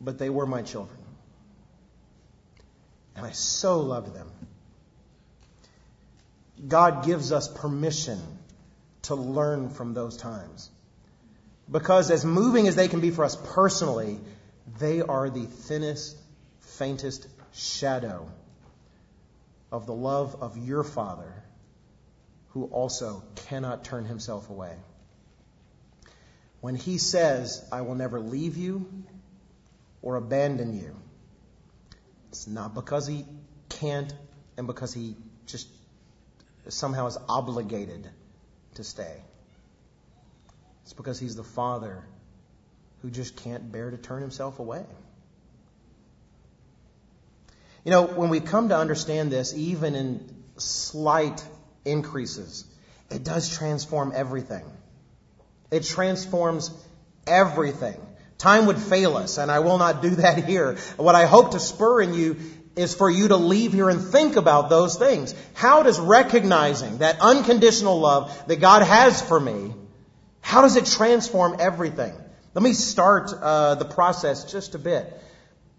[0.00, 0.98] But they were my children.
[3.14, 4.30] And I so loved them.
[6.66, 8.20] God gives us permission
[9.02, 10.70] to learn from those times.
[11.70, 14.18] Because as moving as they can be for us personally,
[14.78, 16.16] they are the thinnest,
[16.60, 18.30] faintest shadow
[19.72, 21.32] of the love of your Father,
[22.50, 24.74] who also cannot turn himself away.
[26.60, 28.88] When he says, I will never leave you
[30.02, 30.96] or abandon you,
[32.28, 33.24] it's not because he
[33.68, 34.12] can't
[34.56, 35.68] and because he just
[36.68, 38.08] somehow is obligated
[38.74, 39.20] to stay.
[40.86, 42.04] It's because he's the father
[43.02, 44.84] who just can't bear to turn himself away.
[47.84, 51.44] You know, when we come to understand this, even in slight
[51.84, 52.64] increases,
[53.10, 54.64] it does transform everything.
[55.72, 56.70] It transforms
[57.26, 58.00] everything.
[58.38, 60.76] Time would fail us, and I will not do that here.
[60.98, 62.36] What I hope to spur in you
[62.76, 65.34] is for you to leave here and think about those things.
[65.54, 69.72] How does recognizing that unconditional love that God has for me,
[70.46, 72.14] how does it transform everything?
[72.54, 75.12] Let me start uh, the process just a bit.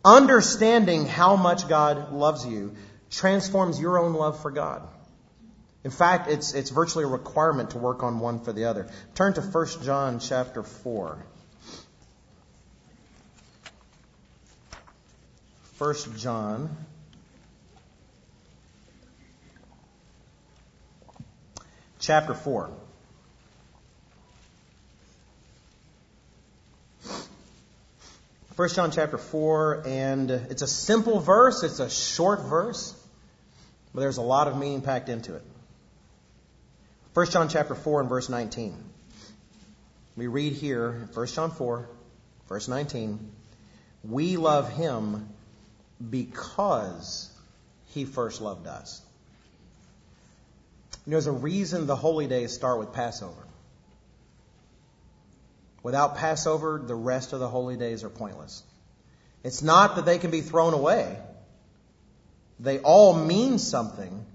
[0.03, 2.75] Understanding how much God loves you
[3.09, 4.85] transforms your own love for God.
[5.85, 8.89] In fact, it's, it's virtually a requirement to work on one for the other.
[9.15, 11.25] Turn to 1 John chapter 4.
[15.77, 16.75] 1 John
[21.99, 22.86] chapter 4.
[28.57, 32.91] First John chapter 4, and it's a simple verse, it's a short verse,
[33.93, 35.43] but there's a lot of meaning packed into it.
[37.13, 38.75] First John chapter 4 and verse 19.
[40.15, 41.87] We read here, 1 John 4,
[42.49, 43.31] verse 19,
[44.03, 45.29] we love him
[46.09, 47.31] because
[47.89, 49.03] he first loved us.
[51.05, 53.46] There's a reason the holy days start with Passover.
[55.87, 58.61] Without Passover, the rest of the holy days are pointless.
[59.41, 61.17] It's not that they can be thrown away.
[62.59, 64.25] They all mean something,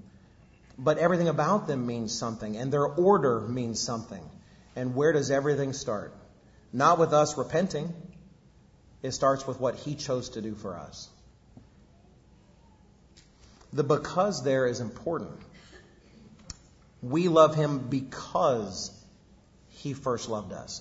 [0.79, 4.23] but everything about them means something, and their order means something.
[4.77, 6.15] And where does everything start?
[6.73, 7.93] Not with us repenting.
[9.03, 11.11] It starts with what He chose to do for us.
[13.75, 15.39] The because there is important.
[17.03, 18.91] We love him because
[19.69, 20.81] he first loved us.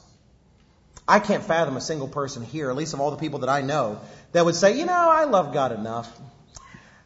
[1.08, 3.62] I can't fathom a single person here, at least of all the people that I
[3.62, 4.00] know,
[4.32, 6.10] that would say, you know, I love God enough.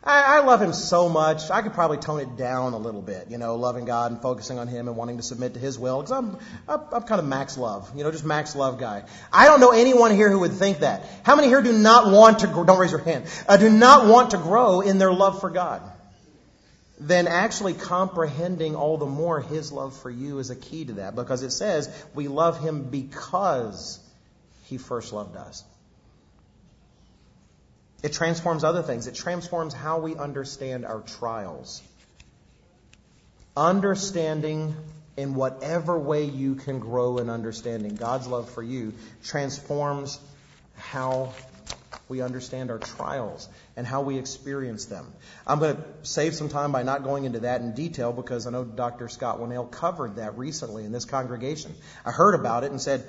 [0.05, 1.49] I, I love him so much.
[1.49, 4.59] I could probably tone it down a little bit, you know, loving God and focusing
[4.59, 6.01] on him and wanting to submit to his will.
[6.01, 6.37] Because I'm,
[6.67, 9.03] I'm I'm kind of max love, you know, just max love guy.
[9.33, 11.05] I don't know anyone here who would think that.
[11.23, 14.31] How many here do not want to, don't raise your hand, uh, do not want
[14.31, 15.81] to grow in their love for God?
[16.97, 21.15] Then actually comprehending all the more his love for you is a key to that
[21.15, 23.99] because it says we love him because
[24.65, 25.63] he first loved us.
[28.01, 29.07] It transforms other things.
[29.07, 31.81] It transforms how we understand our trials.
[33.57, 34.75] Understanding
[35.17, 38.93] in whatever way you can grow in understanding God's love for you
[39.23, 40.19] transforms
[40.75, 41.33] how
[42.07, 45.11] we understand our trials and how we experience them.
[45.45, 48.51] I'm going to save some time by not going into that in detail because I
[48.51, 49.09] know Dr.
[49.09, 51.73] Scott Winnail covered that recently in this congregation.
[52.05, 53.05] I heard about it and said,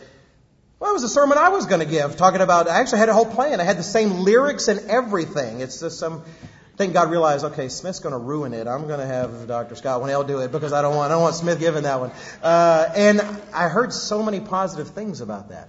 [0.79, 3.09] well, it was a sermon I was going to give, talking about, I actually had
[3.09, 3.61] a whole plan.
[3.61, 5.61] I had the same lyrics and everything.
[5.61, 8.67] It's just some, I think God realized, okay, Smith's going to ruin it.
[8.67, 9.77] I'm going to have Dr.
[9.77, 12.11] Scott Winnail do it because I don't want, I don't want Smith giving that one.
[12.43, 13.23] Uh, and
[13.55, 15.69] I heard so many positive things about that.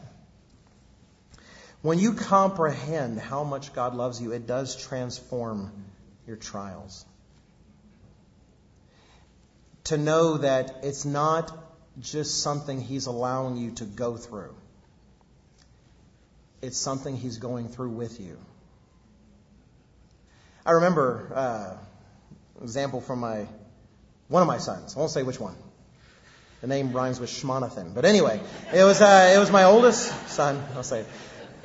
[1.87, 5.71] When you comprehend how much God loves you, it does transform
[6.27, 7.05] your trials.
[9.85, 11.51] To know that it's not
[11.99, 14.53] just something He's allowing you to go through
[16.61, 18.37] it's something he's going through with you.
[20.65, 23.47] I remember uh, example from my
[24.27, 24.95] one of my sons.
[24.95, 25.55] I won't say which one.
[26.61, 27.93] The name rhymes with Shmonathan.
[27.93, 28.41] But anyway,
[28.73, 30.61] it was uh, it was my oldest son.
[30.75, 31.05] I'll say.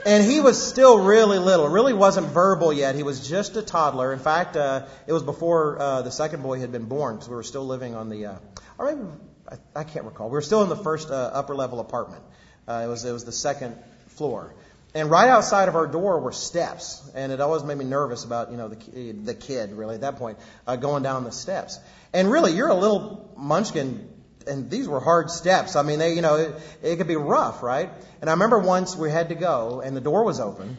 [0.05, 1.69] And he was still really little.
[1.69, 2.97] Really wasn't verbal yet.
[2.97, 4.13] He was just a toddler.
[4.13, 7.37] In fact, uh, it was before uh, the second boy had been born because we
[7.37, 8.39] were still living on the, uh,
[8.79, 9.09] or maybe
[9.49, 10.29] I, I can't recall.
[10.29, 12.23] We were still in the first uh, upper level apartment.
[12.67, 13.77] Uh, it was it was the second
[14.09, 14.55] floor.
[14.95, 18.51] And right outside of our door were steps, and it always made me nervous about
[18.51, 21.79] you know the the kid really at that point uh, going down the steps.
[22.13, 24.12] And really, you're a little munchkin,
[24.47, 25.77] and these were hard steps.
[25.77, 27.91] I mean, they you know it, it could be rough, right?
[28.21, 30.77] And I remember once we had to go, and the door was open,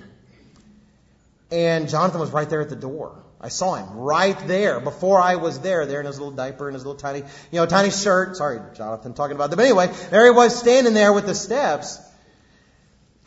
[1.52, 3.24] and Jonathan was right there at the door.
[3.44, 6.76] I saw him right there before I was there, there in his little diaper and
[6.76, 8.38] his little tiny, you know, tiny shirt.
[8.38, 9.58] Sorry, Jonathan, talking about that.
[9.58, 12.00] But anyway, there he was standing there with the steps.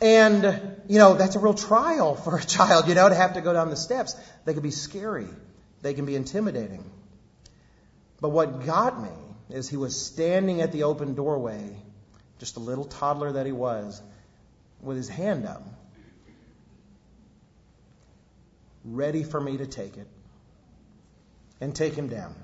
[0.01, 0.43] And,
[0.87, 3.53] you know, that's a real trial for a child, you know, to have to go
[3.53, 4.15] down the steps.
[4.45, 5.27] They can be scary.
[5.83, 6.83] They can be intimidating.
[8.19, 9.09] But what got me
[9.49, 11.75] is he was standing at the open doorway,
[12.39, 14.01] just a little toddler that he was,
[14.81, 15.63] with his hand up,
[18.83, 20.07] ready for me to take it
[21.59, 22.35] and take him down.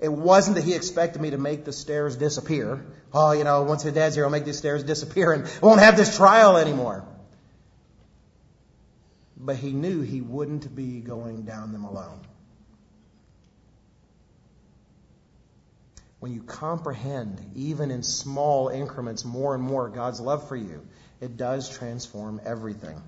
[0.00, 2.84] It wasn't that he expected me to make the stairs disappear.
[3.12, 5.80] Oh, you know, once his dad's here, I'll make these stairs disappear and I won't
[5.80, 7.04] have this trial anymore.
[9.36, 12.20] But he knew he wouldn't be going down them alone.
[16.24, 20.80] When you comprehend, even in small increments, more and more God's love for you,
[21.20, 22.98] it does transform everything.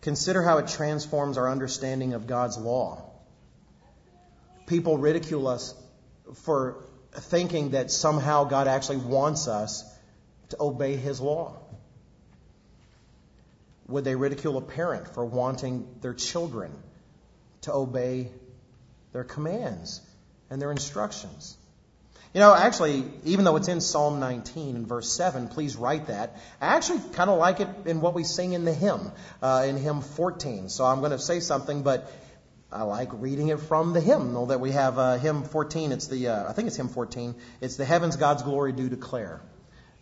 [0.00, 3.10] Consider how it transforms our understanding of God's law.
[4.66, 5.74] People ridicule us
[6.44, 9.84] for thinking that somehow God actually wants us
[10.48, 11.58] to obey His law.
[13.86, 16.72] Would they ridicule a parent for wanting their children
[17.60, 18.30] to obey
[19.12, 20.00] their commands
[20.50, 21.56] and their instructions?
[22.32, 26.36] You know, actually, even though it's in Psalm 19 and verse 7, please write that.
[26.60, 29.10] I actually kind of like it in what we sing in the hymn,
[29.42, 30.68] uh, in hymn 14.
[30.68, 32.12] So I'm going to say something, but
[32.70, 34.96] I like reading it from the hymn that we have.
[34.96, 37.34] Uh, hymn 14, it's the, uh, I think it's hymn 14.
[37.60, 39.40] It's the heavens God's glory do declare.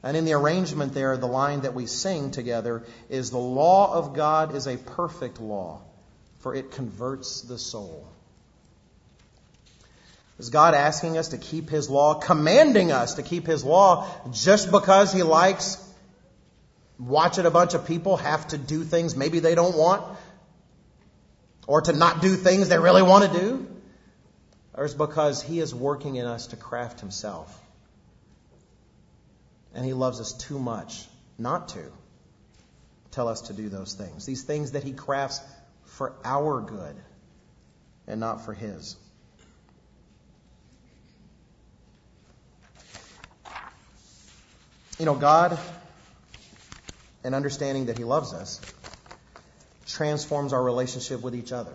[0.02, 4.14] And in the arrangement there, the line that we sing together is the law of
[4.14, 5.80] God is a perfect law,
[6.40, 8.06] for it converts the soul.
[10.38, 14.70] Is God asking us to keep His law, commanding us to keep His law just
[14.70, 15.84] because He likes
[16.98, 20.04] watching a bunch of people have to do things maybe they don't want?
[21.66, 23.66] Or to not do things they really want to do?
[24.74, 27.52] Or is because He is working in us to craft Himself?
[29.74, 31.04] And He loves us too much
[31.36, 31.82] not to
[33.10, 34.24] tell us to do those things.
[34.24, 35.40] These things that He crafts
[35.84, 36.94] for our good
[38.06, 38.96] and not for His.
[44.98, 45.56] You know, God,
[47.22, 48.60] and understanding that He loves us,
[49.86, 51.74] transforms our relationship with each other.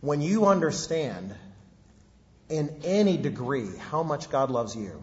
[0.00, 1.34] When you understand
[2.48, 5.00] in any degree how much God loves you,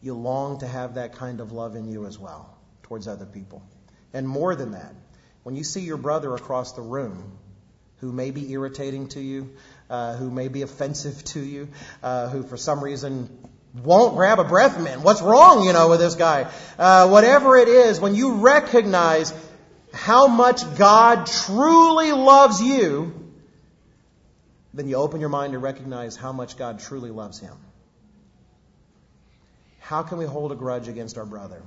[0.00, 3.62] you long to have that kind of love in you as well towards other people.
[4.12, 4.92] And more than that,
[5.44, 7.38] when you see your brother across the room
[7.98, 9.50] who may be irritating to you,
[9.88, 11.68] uh, who may be offensive to you,
[12.02, 13.28] uh, who for some reason
[13.74, 15.02] won't grab a breath mint.
[15.02, 16.50] What's wrong, you know, with this guy?
[16.78, 19.32] Uh, whatever it is, when you recognize
[19.92, 23.14] how much God truly loves you,
[24.74, 27.54] then you open your mind to recognize how much God truly loves him.
[29.80, 31.62] How can we hold a grudge against our brother?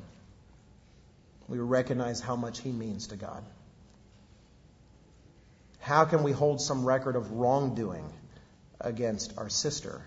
[1.47, 3.43] We recognize how much he means to God.
[5.79, 8.11] How can we hold some record of wrongdoing
[8.81, 10.01] against our sister?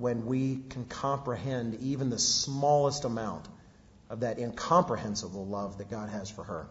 [0.00, 3.46] When we can comprehend even the smallest amount
[4.08, 6.66] of that incomprehensible love that God has for her.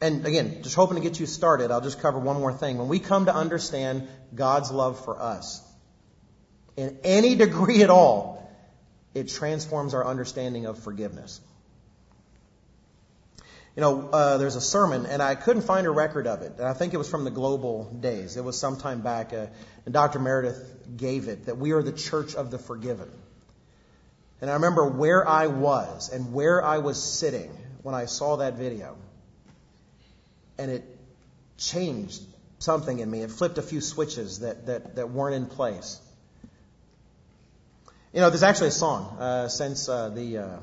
[0.00, 2.78] And again, just hoping to get you started, I'll just cover one more thing.
[2.78, 5.62] When we come to understand God's love for us,
[6.76, 8.50] in any degree at all,
[9.14, 11.40] it transforms our understanding of forgiveness.
[13.76, 16.52] You know, uh, there's a sermon, and I couldn't find a record of it.
[16.58, 18.36] And I think it was from the global days.
[18.36, 19.46] It was some time back, uh,
[19.84, 20.20] and Dr.
[20.20, 23.10] Meredith gave it that we are the church of the forgiven.
[24.40, 27.50] And I remember where I was and where I was sitting
[27.82, 28.96] when I saw that video.
[30.56, 30.84] And it
[31.58, 32.22] changed
[32.58, 33.22] something in me.
[33.22, 36.00] It flipped a few switches that, that, that weren't in place.
[38.12, 40.58] You know, there's actually a song uh, since uh, the uh,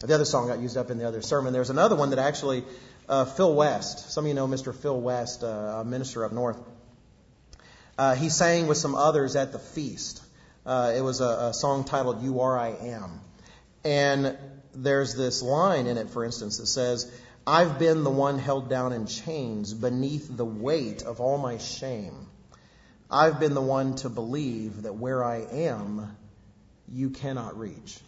[0.00, 1.52] the other song got used up in the other sermon.
[1.52, 2.64] There's another one that actually
[3.08, 4.10] uh, Phil West.
[4.10, 4.74] Some of you know Mr.
[4.74, 6.58] Phil West, uh, a minister up north.
[7.96, 10.22] Uh, he sang with some others at the feast.
[10.66, 13.20] Uh, it was a, a song titled "You Are I Am,"
[13.84, 14.36] and
[14.74, 17.10] there's this line in it, for instance, that says,
[17.46, 22.26] "I've been the one held down in chains beneath the weight of all my shame.
[23.10, 26.16] I've been the one to believe that where I am,
[26.92, 27.98] you cannot reach."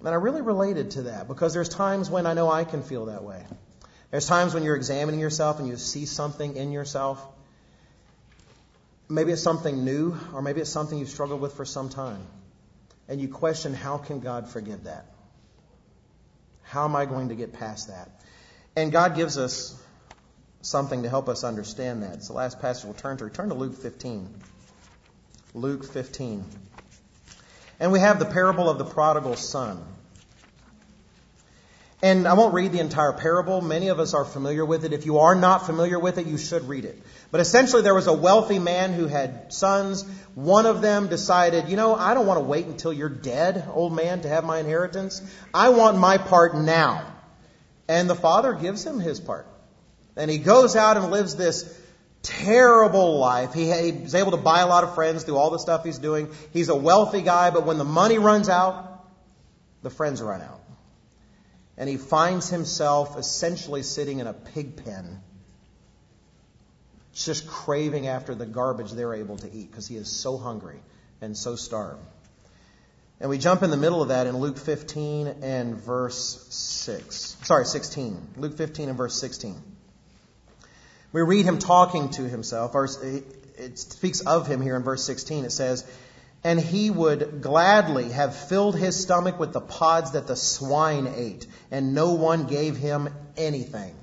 [0.00, 3.06] And I really related to that because there's times when I know I can feel
[3.06, 3.44] that way.
[4.10, 7.24] There's times when you're examining yourself and you see something in yourself.
[9.08, 12.24] Maybe it's something new, or maybe it's something you've struggled with for some time.
[13.08, 15.04] And you question, how can God forgive that?
[16.62, 18.08] How am I going to get past that?
[18.76, 19.76] And God gives us
[20.62, 22.14] something to help us understand that.
[22.14, 23.28] It's the last passage we'll turn to.
[23.28, 24.28] Turn to Luke 15.
[25.54, 26.44] Luke 15.
[27.80, 29.82] And we have the parable of the prodigal son.
[32.02, 33.60] And I won't read the entire parable.
[33.60, 34.94] Many of us are familiar with it.
[34.94, 36.98] If you are not familiar with it, you should read it.
[37.30, 40.04] But essentially, there was a wealthy man who had sons.
[40.34, 43.94] One of them decided, you know, I don't want to wait until you're dead, old
[43.94, 45.20] man, to have my inheritance.
[45.52, 47.04] I want my part now.
[47.86, 49.46] And the father gives him his part.
[50.16, 51.79] And he goes out and lives this
[52.22, 53.54] terrible life.
[53.54, 56.30] He, he's able to buy a lot of friends through all the stuff he's doing.
[56.52, 59.04] He's a wealthy guy, but when the money runs out,
[59.82, 60.60] the friends run out.
[61.76, 65.20] And he finds himself essentially sitting in a pig pen
[67.12, 70.80] just craving after the garbage they're able to eat because he is so hungry
[71.20, 72.02] and so starved.
[73.20, 77.36] And we jump in the middle of that in Luke 15 and verse 6.
[77.42, 78.28] Sorry, 16.
[78.38, 79.69] Luke 15 and verse 16.
[81.12, 82.74] We read him talking to himself.
[82.74, 85.44] It speaks of him here in verse 16.
[85.44, 85.84] It says,
[86.44, 91.46] And he would gladly have filled his stomach with the pods that the swine ate,
[91.70, 93.94] and no one gave him anything.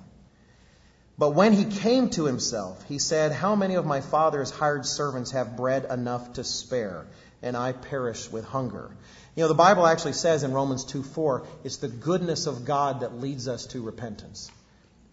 [1.17, 5.31] But when he came to himself, he said, How many of my father's hired servants
[5.31, 7.07] have bread enough to spare?
[7.41, 8.89] and I perish with hunger.
[9.35, 13.01] You know, the Bible actually says in Romans 2 4, it's the goodness of God
[13.01, 14.51] that leads us to repentance.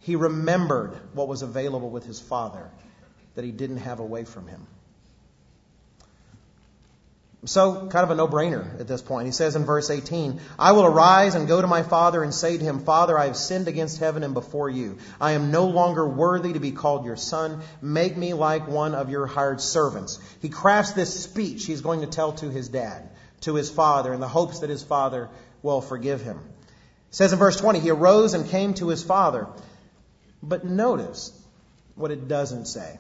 [0.05, 2.71] He remembered what was available with his Father
[3.37, 4.67] that he didn't have away from him.
[7.47, 9.27] So, kind of a no brainer at this point.
[9.27, 12.57] He says in verse 18, I will arise and go to my father and say
[12.57, 14.99] to him, Father, I have sinned against heaven and before you.
[15.21, 17.63] I am no longer worthy to be called your son.
[17.81, 20.19] Make me like one of your hired servants.
[20.41, 23.09] He crafts this speech he's going to tell to his dad,
[23.43, 25.29] to his father, in the hopes that his father
[25.63, 26.39] will forgive him.
[26.39, 29.49] It says in verse 20, He arose and came to his father.
[30.47, 31.33] But notice
[31.95, 32.99] what it doesn't say.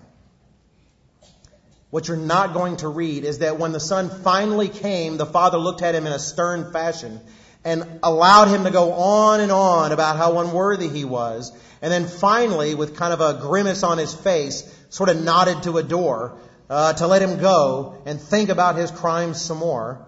[1.90, 5.58] What you're not going to read is that when the son finally came, the father
[5.58, 7.20] looked at him in a stern fashion
[7.64, 11.52] and allowed him to go on and on about how unworthy he was.
[11.82, 15.76] And then finally, with kind of a grimace on his face, sort of nodded to
[15.76, 16.38] a door
[16.70, 20.06] uh, to let him go and think about his crimes some more.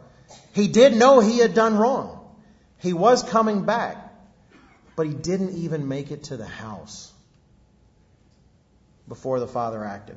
[0.55, 2.35] He did know he had done wrong.
[2.79, 4.13] He was coming back,
[4.97, 7.13] but he didn't even make it to the house
[9.09, 10.17] before the father acted.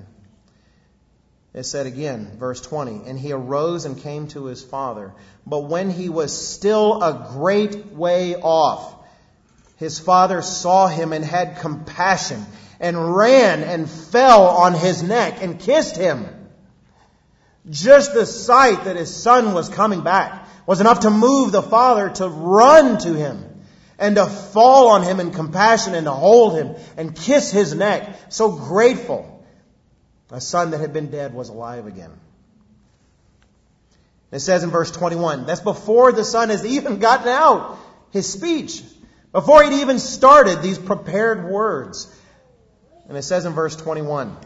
[1.53, 5.13] It said again, verse 20, and he arose and came to his father.
[5.47, 8.95] But when he was still a great way off,
[9.77, 12.45] his father saw him and had compassion
[12.79, 16.27] and ran and fell on his neck and kissed him.
[17.69, 22.09] Just the sight that his son was coming back was enough to move the father
[22.09, 23.48] to run to him
[23.99, 28.15] and to fall on him in compassion and to hold him and kiss his neck.
[28.29, 29.35] So grateful
[30.31, 32.11] a son that had been dead was alive again.
[34.31, 37.79] It says in verse 21, that's before the son has even gotten out
[38.11, 38.83] his speech,
[39.31, 42.15] before he'd even started these prepared words.
[43.07, 44.37] And it says in verse 21,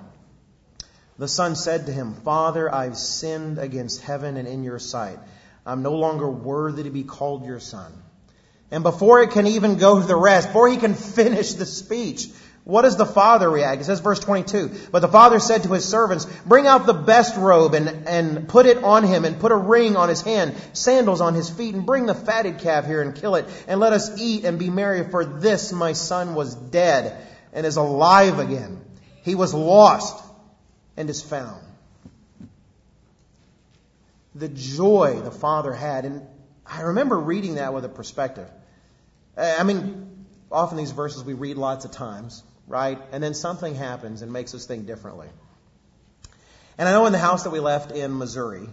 [1.18, 5.20] the son said to him, Father, I've sinned against heaven and in your sight.
[5.66, 8.03] I'm no longer worthy to be called your son.
[8.74, 12.28] And before it can even go to the rest, before he can finish the speech,
[12.64, 13.82] what does the father react?
[13.82, 14.72] It says verse 22.
[14.92, 18.66] But the father said to his servants, bring out the best robe and, and put
[18.66, 21.86] it on him and put a ring on his hand, sandals on his feet and
[21.86, 25.08] bring the fatted calf here and kill it and let us eat and be merry
[25.08, 27.16] for this my son was dead
[27.52, 28.82] and is alive again.
[29.22, 30.26] He was lost
[30.98, 31.64] and is found.
[34.34, 36.06] The joy the father had.
[36.06, 36.26] And
[36.66, 38.50] I remember reading that with a perspective.
[39.38, 43.00] I mean, often these verses we read lots of times right?
[43.12, 45.28] And then something happens and makes us think differently.
[46.78, 48.68] And I know in the house that we left in Missouri,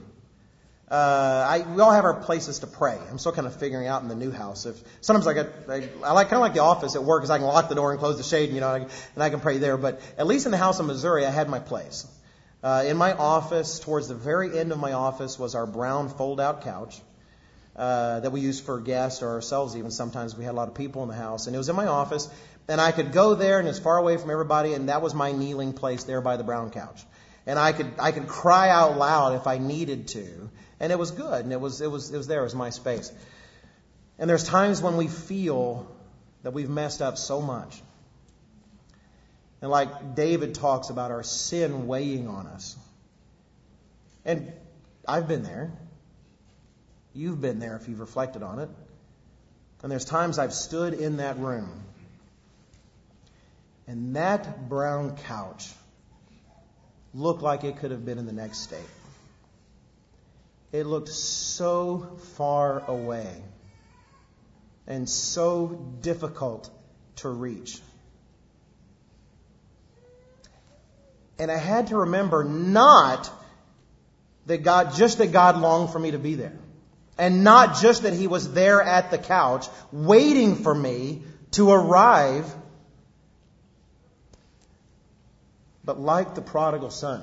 [0.90, 2.98] uh, I, we all have our places to pray.
[3.10, 4.66] I'm still kind of figuring out in the new house.
[4.66, 7.30] If sometimes I get, I, I like kind of like the office at work, because
[7.30, 9.30] I can lock the door and close the shade, you know, and I, and I
[9.30, 9.76] can pray there.
[9.76, 12.06] But at least in the house in Missouri, I had my place.
[12.62, 16.62] Uh, in my office, towards the very end of my office, was our brown fold-out
[16.62, 17.00] couch.
[17.80, 20.74] Uh, that we used for guests or ourselves even sometimes we had a lot of
[20.74, 22.28] people in the house and it was in my office
[22.70, 25.32] and I could go there and as far away from everybody, and that was my
[25.32, 27.04] kneeling place there by the brown couch.
[27.44, 31.10] And I could I could cry out loud if I needed to, and it was
[31.10, 33.10] good, and it was it was it was there, it was my space.
[34.20, 35.90] And there's times when we feel
[36.44, 37.82] that we've messed up so much.
[39.62, 42.76] And like David talks about our sin weighing on us.
[44.24, 44.52] And
[45.08, 45.72] I've been there.
[47.14, 48.68] You've been there if you've reflected on it.
[49.82, 51.70] And there's times I've stood in that room
[53.90, 55.68] and that brown couch
[57.12, 58.78] looked like it could have been in the next state.
[60.70, 63.28] It looked so far away
[64.86, 65.66] and so
[66.02, 66.70] difficult
[67.16, 67.80] to reach.
[71.40, 73.28] And I had to remember not
[74.46, 76.56] that God, just that God longed for me to be there.
[77.20, 81.22] And not just that He was there at the couch waiting for me
[81.52, 82.50] to arrive
[85.84, 87.22] But like the prodigal son,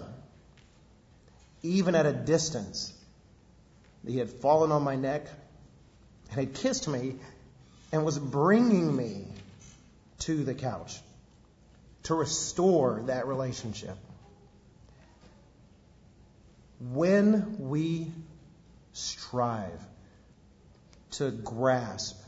[1.64, 2.92] even at a distance,
[4.06, 5.28] he had fallen on my neck
[6.32, 7.16] and had kissed me
[7.92, 9.26] and was bringing me
[10.20, 11.00] to the couch
[12.04, 13.98] to restore that relationship.
[16.80, 18.12] when we
[18.98, 19.82] strive
[21.12, 22.22] to grasp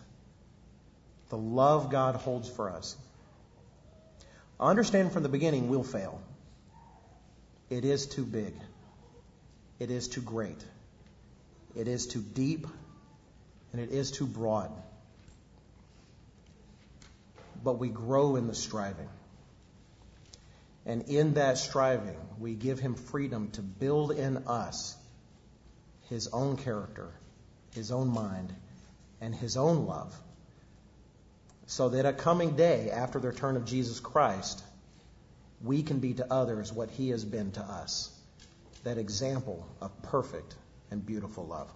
[1.30, 2.96] the love God holds for us,
[4.60, 6.22] understand from the beginning we'll fail.
[7.70, 8.54] It is too big.
[9.80, 10.64] It is too great.
[11.76, 12.68] It is too deep.
[13.72, 14.72] And it is too broad.
[17.64, 19.10] But we grow in the striving.
[20.86, 24.98] And in that striving, we give Him freedom to build in us
[26.10, 27.10] His own character,
[27.74, 28.54] His own mind,
[29.22, 30.14] and His own love.
[31.68, 34.64] So that a coming day after the return of Jesus Christ,
[35.62, 38.12] we can be to others what He has been to us
[38.84, 40.56] that example of perfect
[40.90, 41.70] and beautiful love.